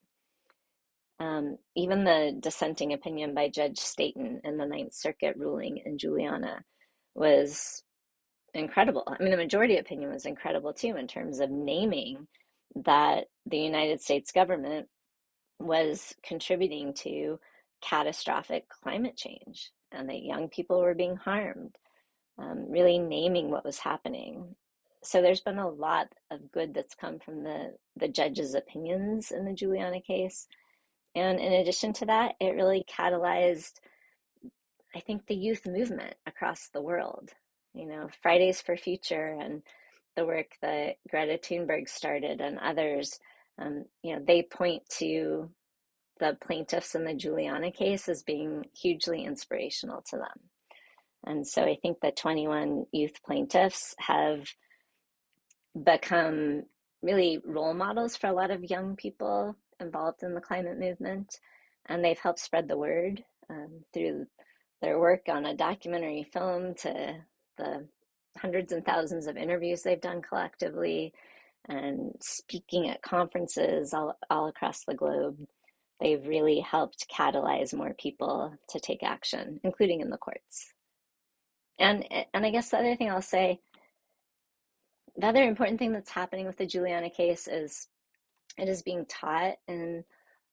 Um, 1.24 1.56
even 1.74 2.04
the 2.04 2.36
dissenting 2.38 2.92
opinion 2.92 3.34
by 3.34 3.48
Judge 3.48 3.78
Staton 3.78 4.40
in 4.44 4.58
the 4.58 4.66
Ninth 4.66 4.92
Circuit 4.92 5.36
ruling 5.38 5.78
in 5.84 5.96
Juliana 5.96 6.62
was 7.14 7.82
incredible. 8.52 9.04
I 9.06 9.22
mean, 9.22 9.30
the 9.30 9.36
majority 9.38 9.78
opinion 9.78 10.12
was 10.12 10.26
incredible 10.26 10.74
too, 10.74 10.96
in 10.96 11.06
terms 11.06 11.40
of 11.40 11.50
naming 11.50 12.26
that 12.84 13.24
the 13.46 13.58
United 13.58 14.02
States 14.02 14.32
government 14.32 14.88
was 15.58 16.14
contributing 16.22 16.92
to 16.92 17.38
catastrophic 17.80 18.68
climate 18.68 19.16
change 19.16 19.70
and 19.92 20.08
that 20.08 20.22
young 20.22 20.48
people 20.48 20.80
were 20.80 20.94
being 20.94 21.16
harmed, 21.16 21.76
um, 22.38 22.66
really 22.68 22.98
naming 22.98 23.50
what 23.50 23.64
was 23.64 23.78
happening. 23.78 24.56
So 25.02 25.22
there's 25.22 25.40
been 25.40 25.58
a 25.58 25.68
lot 25.68 26.08
of 26.30 26.52
good 26.52 26.74
that's 26.74 26.94
come 26.94 27.18
from 27.18 27.44
the, 27.44 27.74
the 27.96 28.08
judge's 28.08 28.54
opinions 28.54 29.30
in 29.30 29.44
the 29.46 29.54
Juliana 29.54 30.00
case. 30.02 30.48
And 31.14 31.38
in 31.38 31.52
addition 31.52 31.92
to 31.94 32.06
that, 32.06 32.34
it 32.40 32.56
really 32.56 32.84
catalyzed, 32.88 33.74
I 34.94 35.00
think, 35.00 35.26
the 35.26 35.34
youth 35.34 35.66
movement 35.66 36.14
across 36.26 36.68
the 36.68 36.82
world. 36.82 37.30
You 37.72 37.86
know, 37.86 38.08
Fridays 38.22 38.60
for 38.60 38.76
Future 38.76 39.36
and 39.40 39.62
the 40.16 40.26
work 40.26 40.52
that 40.62 40.96
Greta 41.10 41.38
Thunberg 41.38 41.88
started 41.88 42.40
and 42.40 42.58
others, 42.58 43.18
um, 43.58 43.84
you 44.02 44.14
know, 44.14 44.22
they 44.24 44.42
point 44.42 44.82
to 44.98 45.50
the 46.20 46.36
plaintiffs 46.40 46.94
in 46.94 47.04
the 47.04 47.14
Juliana 47.14 47.72
case 47.72 48.08
as 48.08 48.22
being 48.22 48.64
hugely 48.76 49.24
inspirational 49.24 50.02
to 50.10 50.16
them. 50.16 50.50
And 51.26 51.46
so 51.46 51.64
I 51.64 51.76
think 51.80 52.00
the 52.00 52.12
21 52.12 52.86
youth 52.92 53.22
plaintiffs 53.24 53.94
have 53.98 54.46
become 55.80 56.64
really 57.02 57.40
role 57.44 57.74
models 57.74 58.16
for 58.16 58.28
a 58.28 58.32
lot 58.32 58.50
of 58.50 58.70
young 58.70 58.96
people 58.96 59.56
involved 59.80 60.22
in 60.22 60.34
the 60.34 60.40
climate 60.40 60.78
movement. 60.78 61.38
And 61.86 62.04
they've 62.04 62.18
helped 62.18 62.40
spread 62.40 62.68
the 62.68 62.78
word 62.78 63.24
um, 63.50 63.84
through 63.92 64.26
their 64.80 64.98
work 64.98 65.22
on 65.28 65.46
a 65.46 65.54
documentary 65.54 66.26
film 66.32 66.74
to 66.74 67.16
the 67.58 67.86
hundreds 68.38 68.72
and 68.72 68.84
thousands 68.84 69.26
of 69.26 69.36
interviews 69.36 69.82
they've 69.82 70.00
done 70.00 70.22
collectively 70.22 71.12
and 71.68 72.14
speaking 72.20 72.88
at 72.88 73.02
conferences 73.02 73.94
all, 73.94 74.16
all 74.30 74.48
across 74.48 74.84
the 74.84 74.94
globe. 74.94 75.38
They've 76.00 76.26
really 76.26 76.60
helped 76.60 77.06
catalyze 77.08 77.72
more 77.72 77.94
people 77.94 78.54
to 78.70 78.80
take 78.80 79.02
action, 79.02 79.60
including 79.62 80.00
in 80.00 80.10
the 80.10 80.18
courts. 80.18 80.74
And 81.78 82.06
and 82.32 82.44
I 82.44 82.50
guess 82.50 82.70
the 82.70 82.78
other 82.78 82.96
thing 82.96 83.10
I'll 83.10 83.22
say, 83.22 83.60
the 85.16 85.26
other 85.26 85.42
important 85.42 85.78
thing 85.78 85.92
that's 85.92 86.10
happening 86.10 86.46
with 86.46 86.58
the 86.58 86.66
Juliana 86.66 87.10
case 87.10 87.48
is 87.48 87.88
it 88.58 88.68
is 88.68 88.82
being 88.82 89.06
taught 89.06 89.56
in 89.68 90.04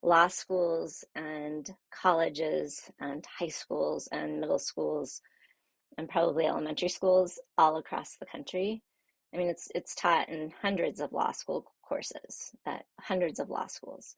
law 0.01 0.27
schools 0.27 1.03
and 1.15 1.73
colleges 1.91 2.89
and 2.99 3.25
high 3.25 3.47
schools 3.47 4.07
and 4.11 4.39
middle 4.39 4.59
schools 4.59 5.21
and 5.97 6.09
probably 6.09 6.45
elementary 6.45 6.89
schools 6.89 7.39
all 7.57 7.77
across 7.77 8.15
the 8.15 8.25
country. 8.25 8.81
I 9.33 9.37
mean, 9.37 9.49
it's 9.49 9.69
it's 9.75 9.95
taught 9.95 10.29
in 10.29 10.51
hundreds 10.61 10.99
of 10.99 11.13
law 11.13 11.31
school 11.31 11.71
courses 11.83 12.51
at 12.65 12.85
hundreds 12.99 13.39
of 13.39 13.49
law 13.49 13.67
schools. 13.67 14.15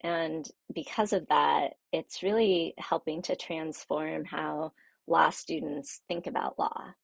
And 0.00 0.48
because 0.72 1.12
of 1.12 1.26
that, 1.28 1.74
it's 1.92 2.22
really 2.22 2.74
helping 2.78 3.22
to 3.22 3.36
transform 3.36 4.24
how 4.24 4.72
law 5.06 5.30
students 5.30 6.02
think 6.06 6.26
about 6.26 6.58
law 6.58 6.94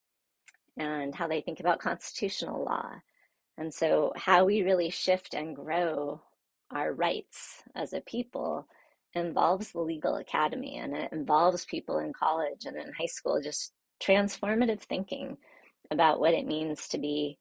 and 0.77 1.15
how 1.15 1.27
they 1.27 1.41
think 1.41 1.61
about 1.61 1.81
constitutional 1.81 2.65
law. 2.65 2.91
And 3.57 3.73
so, 3.73 4.13
how 4.17 4.45
we 4.45 4.63
really 4.63 4.91
shift 4.91 5.35
and 5.35 5.55
grow 5.55 6.21
our 6.71 6.93
rights 6.93 7.63
as 7.75 7.93
a 7.93 8.01
people 8.01 8.67
involves 9.15 9.71
the 9.71 9.81
legal 9.81 10.17
academy 10.17 10.77
and 10.77 10.97
it 10.97 11.13
involves 11.13 11.65
people 11.65 11.99
in 11.99 12.13
college 12.13 12.65
and 12.65 12.77
in 12.77 12.93
high 12.99 13.07
school 13.07 13.41
just 13.41 13.73
transformative 14.03 14.81
thinking 14.81 15.37
about 15.91 16.19
what 16.19 16.35
it 16.35 16.47
means 16.47 16.89
to 16.89 16.99
be 16.99 17.39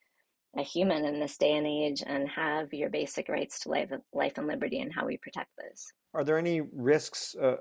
a 0.56 0.62
human 0.62 1.06
in 1.06 1.20
this 1.20 1.38
day 1.38 1.54
and 1.54 1.66
age 1.66 2.04
and 2.06 2.30
have 2.30 2.72
your 2.74 2.90
basic 2.90 3.28
rights 3.28 3.60
to 3.60 3.70
life, 3.70 3.90
life 4.14 4.38
and 4.38 4.48
liberty 4.48 4.82
and 4.82 4.94
how 4.94 5.06
we 5.06 5.18
protect 5.18 5.50
those. 5.58 5.92
Are 6.14 6.24
there 6.24 6.38
any 6.38 6.62
risks, 6.62 7.36
uh, 7.42 7.58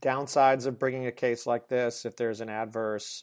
downsides 0.00 0.66
of 0.66 0.78
bringing 0.78 1.06
a 1.06 1.12
case 1.12 1.46
like 1.46 1.68
this 1.68 2.04
if 2.04 2.16
there's 2.16 2.40
an 2.40 2.48
adverse 2.48 3.22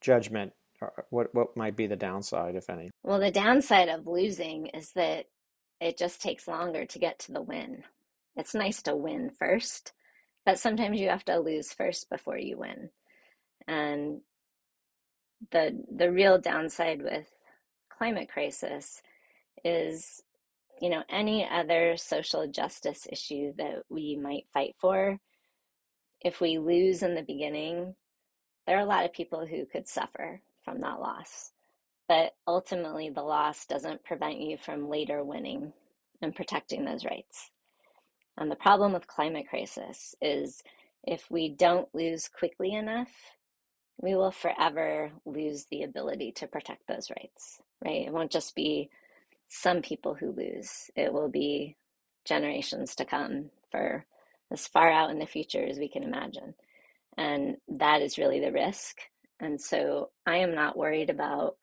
judgment? 0.00 0.52
Uh, 0.82 0.86
uh, 0.86 1.02
what 1.10 1.34
what 1.34 1.56
might 1.56 1.76
be 1.76 1.86
the 1.86 1.96
downside, 1.96 2.56
if 2.56 2.70
any? 2.70 2.90
Well, 3.02 3.20
the 3.20 3.30
downside 3.30 3.88
of 3.88 4.06
losing 4.06 4.66
is 4.68 4.92
that 4.92 5.26
it 5.80 5.98
just 5.98 6.20
takes 6.20 6.48
longer 6.48 6.84
to 6.86 6.98
get 6.98 7.18
to 7.20 7.32
the 7.32 7.42
win. 7.42 7.84
It's 8.36 8.54
nice 8.54 8.82
to 8.82 8.96
win 8.96 9.30
first, 9.30 9.92
but 10.44 10.58
sometimes 10.58 11.00
you 11.00 11.08
have 11.08 11.24
to 11.26 11.38
lose 11.38 11.72
first 11.72 12.08
before 12.10 12.38
you 12.38 12.58
win. 12.58 12.90
And 13.66 14.20
the 15.50 15.82
the 15.94 16.10
real 16.10 16.38
downside 16.38 17.02
with 17.02 17.26
climate 17.96 18.28
crisis 18.30 19.02
is 19.64 20.22
you 20.80 20.88
know 20.88 21.02
any 21.08 21.46
other 21.48 21.96
social 21.96 22.46
justice 22.46 23.06
issue 23.10 23.52
that 23.56 23.82
we 23.88 24.16
might 24.16 24.46
fight 24.52 24.74
for 24.78 25.18
if 26.22 26.40
we 26.40 26.58
lose 26.58 27.02
in 27.02 27.14
the 27.14 27.22
beginning 27.22 27.94
there 28.66 28.76
are 28.76 28.82
a 28.82 28.86
lot 28.86 29.04
of 29.04 29.12
people 29.12 29.46
who 29.46 29.66
could 29.66 29.88
suffer 29.88 30.40
from 30.64 30.80
that 30.80 31.00
loss 31.00 31.52
but 32.08 32.32
ultimately 32.46 33.10
the 33.10 33.22
loss 33.22 33.66
doesn't 33.66 34.04
prevent 34.04 34.40
you 34.40 34.56
from 34.58 34.88
later 34.90 35.24
winning 35.24 35.72
and 36.22 36.34
protecting 36.36 36.84
those 36.84 37.04
rights 37.04 37.50
and 38.38 38.50
the 38.50 38.56
problem 38.56 38.92
with 38.92 39.06
climate 39.06 39.46
crisis 39.48 40.14
is 40.22 40.62
if 41.04 41.26
we 41.30 41.48
don't 41.50 41.88
lose 41.94 42.28
quickly 42.28 42.72
enough 42.74 43.10
we 44.00 44.14
will 44.14 44.30
forever 44.32 45.12
lose 45.24 45.66
the 45.70 45.82
ability 45.82 46.32
to 46.32 46.46
protect 46.46 46.86
those 46.88 47.10
rights, 47.10 47.60
right? 47.84 48.06
It 48.06 48.12
won't 48.12 48.32
just 48.32 48.54
be 48.54 48.90
some 49.48 49.82
people 49.82 50.14
who 50.14 50.32
lose, 50.32 50.90
it 50.96 51.12
will 51.12 51.28
be 51.28 51.76
generations 52.26 52.96
to 52.96 53.04
come 53.04 53.50
for 53.70 54.06
as 54.52 54.66
far 54.66 54.90
out 54.90 55.10
in 55.10 55.18
the 55.18 55.26
future 55.26 55.64
as 55.64 55.78
we 55.78 55.88
can 55.88 56.02
imagine. 56.02 56.54
And 57.18 57.58
that 57.68 58.02
is 58.02 58.18
really 58.18 58.40
the 58.40 58.52
risk. 58.52 58.98
And 59.40 59.60
so 59.60 60.10
I 60.26 60.36
am 60.38 60.54
not 60.54 60.76
worried 60.76 61.10
about 61.10 61.56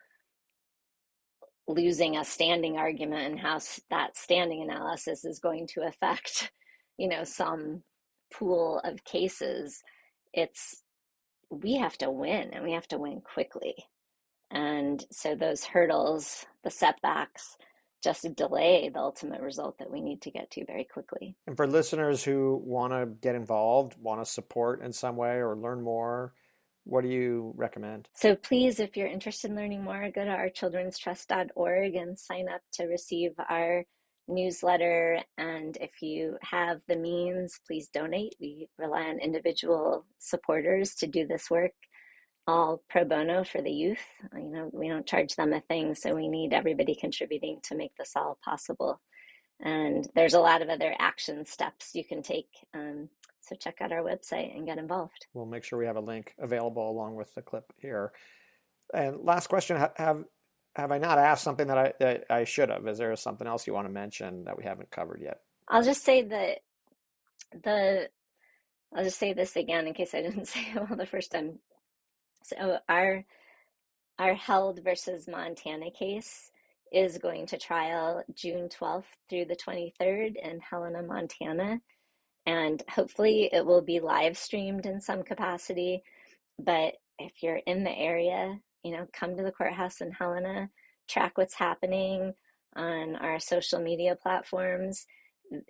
losing 1.68 2.18
a 2.18 2.26
standing 2.26 2.78
argument 2.78 3.32
and 3.32 3.40
how 3.40 3.60
that 3.90 4.18
standing 4.18 4.64
analysis 4.64 5.26
is 5.26 5.40
going 5.40 5.68
to 5.68 5.82
affect, 5.82 6.52
you 6.98 7.08
know, 7.08 7.24
some 7.24 7.84
pool 8.34 8.82
of 8.84 9.04
cases. 9.04 9.84
It's 10.34 10.84
we 11.50 11.76
have 11.76 11.98
to 12.00 12.12
win 12.12 12.54
and 12.54 12.64
we 12.64 12.74
have 12.74 12.88
to 12.90 12.98
win 12.98 13.22
quickly. 13.22 13.76
And 14.50 15.04
so 15.12 15.36
those 15.36 15.64
hurdles, 15.64 16.46
the 16.64 16.72
setbacks, 16.72 17.58
just 18.04 18.36
delay 18.36 18.90
the 18.90 19.00
ultimate 19.00 19.42
result 19.42 19.80
that 19.80 19.92
we 19.92 20.02
need 20.02 20.22
to 20.22 20.32
get 20.32 20.52
to 20.52 20.66
very 20.66 20.84
quickly. 20.86 21.36
And 21.48 21.58
for 21.58 21.68
listeners 21.68 22.24
who 22.24 22.62
want 22.64 22.94
to 22.94 23.06
get 23.06 23.36
involved, 23.36 23.96
want 24.00 24.24
to 24.24 24.32
support 24.32 24.82
in 24.82 24.94
some 24.94 25.16
way 25.16 25.38
or 25.38 25.56
learn 25.56 25.82
more, 25.82 26.34
what 26.88 27.04
do 27.04 27.10
you 27.10 27.54
recommend? 27.56 28.08
So 28.14 28.36
please, 28.36 28.80
if 28.80 28.96
you're 28.96 29.08
interested 29.08 29.52
in 29.52 29.58
learning 29.58 29.84
more, 29.84 30.10
go 30.10 30.24
to 30.24 30.32
ourchildrenstrust.org 30.32 31.96
and 31.96 32.18
sign 32.18 32.48
up 32.48 32.62
to 32.74 32.86
receive 32.86 33.32
our 33.50 33.84
newsletter. 34.28 35.20
And 35.38 35.78
if 35.82 36.02
you 36.02 36.38
have 36.42 36.80
the 36.88 36.96
means, 36.96 37.60
please 37.68 37.90
donate. 37.94 38.36
We 38.40 38.70
rely 38.78 39.04
on 39.04 39.20
individual 39.20 40.06
supporters 40.20 40.96
to 40.96 41.08
do 41.08 41.28
this 41.28 41.50
work, 41.50 41.74
all 42.48 42.82
pro 42.90 43.04
bono 43.04 43.44
for 43.44 43.62
the 43.62 43.72
youth. 43.72 44.06
You 44.34 44.50
know, 44.50 44.70
we 44.72 44.88
don't 44.88 45.06
charge 45.06 45.36
them 45.36 45.54
a 45.54 45.62
thing, 45.62 45.94
so 45.94 46.16
we 46.16 46.30
need 46.30 46.54
everybody 46.54 46.96
contributing 46.96 47.60
to 47.64 47.76
make 47.76 47.96
this 47.98 48.14
all 48.16 48.38
possible. 48.44 49.02
And 49.60 50.08
there's 50.16 50.36
a 50.36 50.40
lot 50.40 50.62
of 50.62 50.70
other 50.70 50.96
action 51.00 51.46
steps 51.46 51.96
you 51.96 52.06
can 52.06 52.22
take. 52.22 52.50
Um, 52.74 53.10
so 53.48 53.56
check 53.56 53.78
out 53.82 53.92
our 53.92 54.02
website 54.02 54.56
and 54.56 54.66
get 54.66 54.78
involved. 54.78 55.28
We'll 55.34 55.46
make 55.46 55.64
sure 55.64 55.80
we 55.80 55.86
have 55.86 55.96
a 55.96 56.02
link 56.02 56.34
available 56.40 56.90
along 56.90 57.16
with 57.16 57.34
the 57.34 57.42
clip 57.42 57.72
here. 57.78 58.12
And 58.94 59.24
last 59.24 59.48
question: 59.48 59.78
Have 59.96 60.26
have 60.76 60.92
I 60.92 60.98
not 60.98 61.18
asked 61.18 61.44
something 61.44 61.68
that 61.68 61.78
I 61.78 61.94
that 62.00 62.26
I 62.30 62.44
should 62.44 62.70
have? 62.70 62.88
Is 62.88 62.98
there 62.98 63.16
something 63.16 63.48
else 63.48 63.68
you 63.68 63.74
want 63.74 63.88
to 63.88 63.94
mention 63.94 64.46
that 64.46 64.58
we 64.58 64.64
haven't 64.64 64.92
covered 64.92 65.22
yet? 65.22 65.42
I'll 65.68 65.84
just 65.84 66.04
say 66.04 66.22
that 66.24 66.60
the 67.64 68.10
I'll 68.96 69.04
just 69.04 69.20
say 69.20 69.34
this 69.34 69.56
again 69.56 69.88
in 69.88 69.94
case 69.94 70.14
I 70.14 70.22
didn't 70.22 70.46
say 70.48 70.62
it 70.74 70.76
well 70.76 70.98
the 70.98 71.06
first 71.06 71.32
time. 71.32 71.60
So 72.44 72.80
our 72.88 73.26
our 74.20 74.34
Held 74.34 74.84
versus 74.84 75.28
Montana 75.28 75.92
case 75.92 76.52
is 76.92 77.18
going 77.18 77.46
to 77.48 77.58
trial 77.58 78.24
June 78.34 78.70
12th 78.70 79.04
through 79.30 79.46
the 79.46 79.56
23rd 79.56 80.36
in 80.42 80.60
Helena, 80.60 81.04
Montana. 81.04 81.82
And 82.48 82.82
hopefully 82.90 83.50
it 83.52 83.66
will 83.66 83.82
be 83.82 84.00
live 84.00 84.38
streamed 84.38 84.86
in 84.86 85.02
some 85.02 85.22
capacity. 85.22 86.02
But 86.58 86.96
if 87.20 87.44
you're 87.44 87.58
in 87.68 87.84
the 87.84 87.96
area, 87.96 88.60
you 88.84 88.94
know, 88.94 89.06
come 89.12 89.36
to 89.36 89.44
the 89.44 89.52
courthouse 89.52 90.00
in 90.00 90.12
Helena, 90.12 90.70
track 91.10 91.38
what's 91.38 91.56
happening 91.56 92.34
on 92.76 93.18
our 93.18 93.40
social 93.40 93.82
media 93.82 94.16
platforms. 94.16 95.06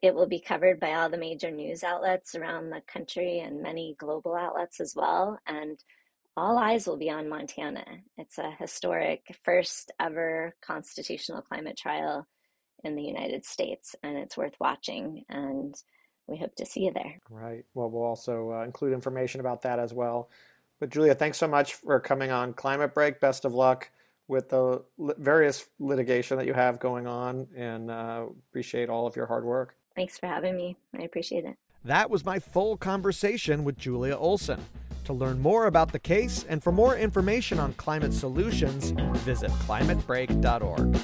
It 0.03 0.13
will 0.13 0.27
be 0.27 0.39
covered 0.39 0.79
by 0.79 0.93
all 0.93 1.09
the 1.09 1.17
major 1.17 1.49
news 1.49 1.83
outlets 1.83 2.35
around 2.35 2.69
the 2.69 2.81
country 2.87 3.39
and 3.39 3.61
many 3.61 3.95
global 3.97 4.35
outlets 4.35 4.79
as 4.79 4.93
well. 4.95 5.39
And 5.47 5.83
all 6.35 6.59
eyes 6.59 6.85
will 6.85 6.97
be 6.97 7.09
on 7.09 7.27
Montana. 7.27 7.85
It's 8.17 8.37
a 8.37 8.51
historic 8.51 9.35
first 9.43 9.91
ever 9.99 10.55
constitutional 10.61 11.41
climate 11.41 11.77
trial 11.77 12.27
in 12.83 12.95
the 12.95 13.03
United 13.03 13.45
States, 13.45 13.95
and 14.03 14.15
it's 14.15 14.37
worth 14.37 14.55
watching. 14.59 15.23
And 15.29 15.75
we 16.27 16.37
hope 16.37 16.55
to 16.55 16.65
see 16.65 16.85
you 16.85 16.91
there. 16.93 17.19
Right. 17.29 17.65
Well, 17.73 17.89
we'll 17.89 18.03
also 18.03 18.53
uh, 18.53 18.63
include 18.63 18.93
information 18.93 19.39
about 19.39 19.61
that 19.63 19.79
as 19.79 19.93
well 19.93 20.29
but 20.79 20.89
Julia, 20.89 21.15
thanks 21.15 21.37
so 21.37 21.47
much 21.47 21.75
for 21.75 21.99
coming 21.99 22.31
on 22.31 22.53
Climate 22.53 22.93
Break. 22.93 23.19
Best 23.19 23.45
of 23.45 23.53
luck 23.53 23.89
with 24.27 24.49
the 24.49 24.83
various 24.97 25.67
litigation 25.79 26.37
that 26.37 26.45
you 26.45 26.53
have 26.53 26.79
going 26.79 27.07
on, 27.07 27.47
and 27.55 27.89
uh, 27.89 28.25
appreciate 28.49 28.89
all 28.89 29.07
of 29.07 29.15
your 29.15 29.25
hard 29.25 29.45
work. 29.45 29.75
Thanks 29.95 30.17
for 30.17 30.27
having 30.27 30.55
me. 30.55 30.75
I 30.97 31.03
appreciate 31.03 31.45
it. 31.45 31.55
That 31.85 32.09
was 32.09 32.25
my 32.25 32.39
full 32.39 32.77
conversation 32.77 33.63
with 33.63 33.77
Julia 33.77 34.15
Olson. 34.15 34.63
To 35.05 35.13
learn 35.13 35.39
more 35.39 35.67
about 35.67 35.93
the 35.93 35.99
case 35.99 36.45
and 36.49 36.61
for 36.61 36.73
more 36.73 36.97
information 36.97 37.59
on 37.59 37.71
climate 37.73 38.13
solutions, 38.13 38.91
visit 39.23 39.49
climatebreak.org. 39.51 40.99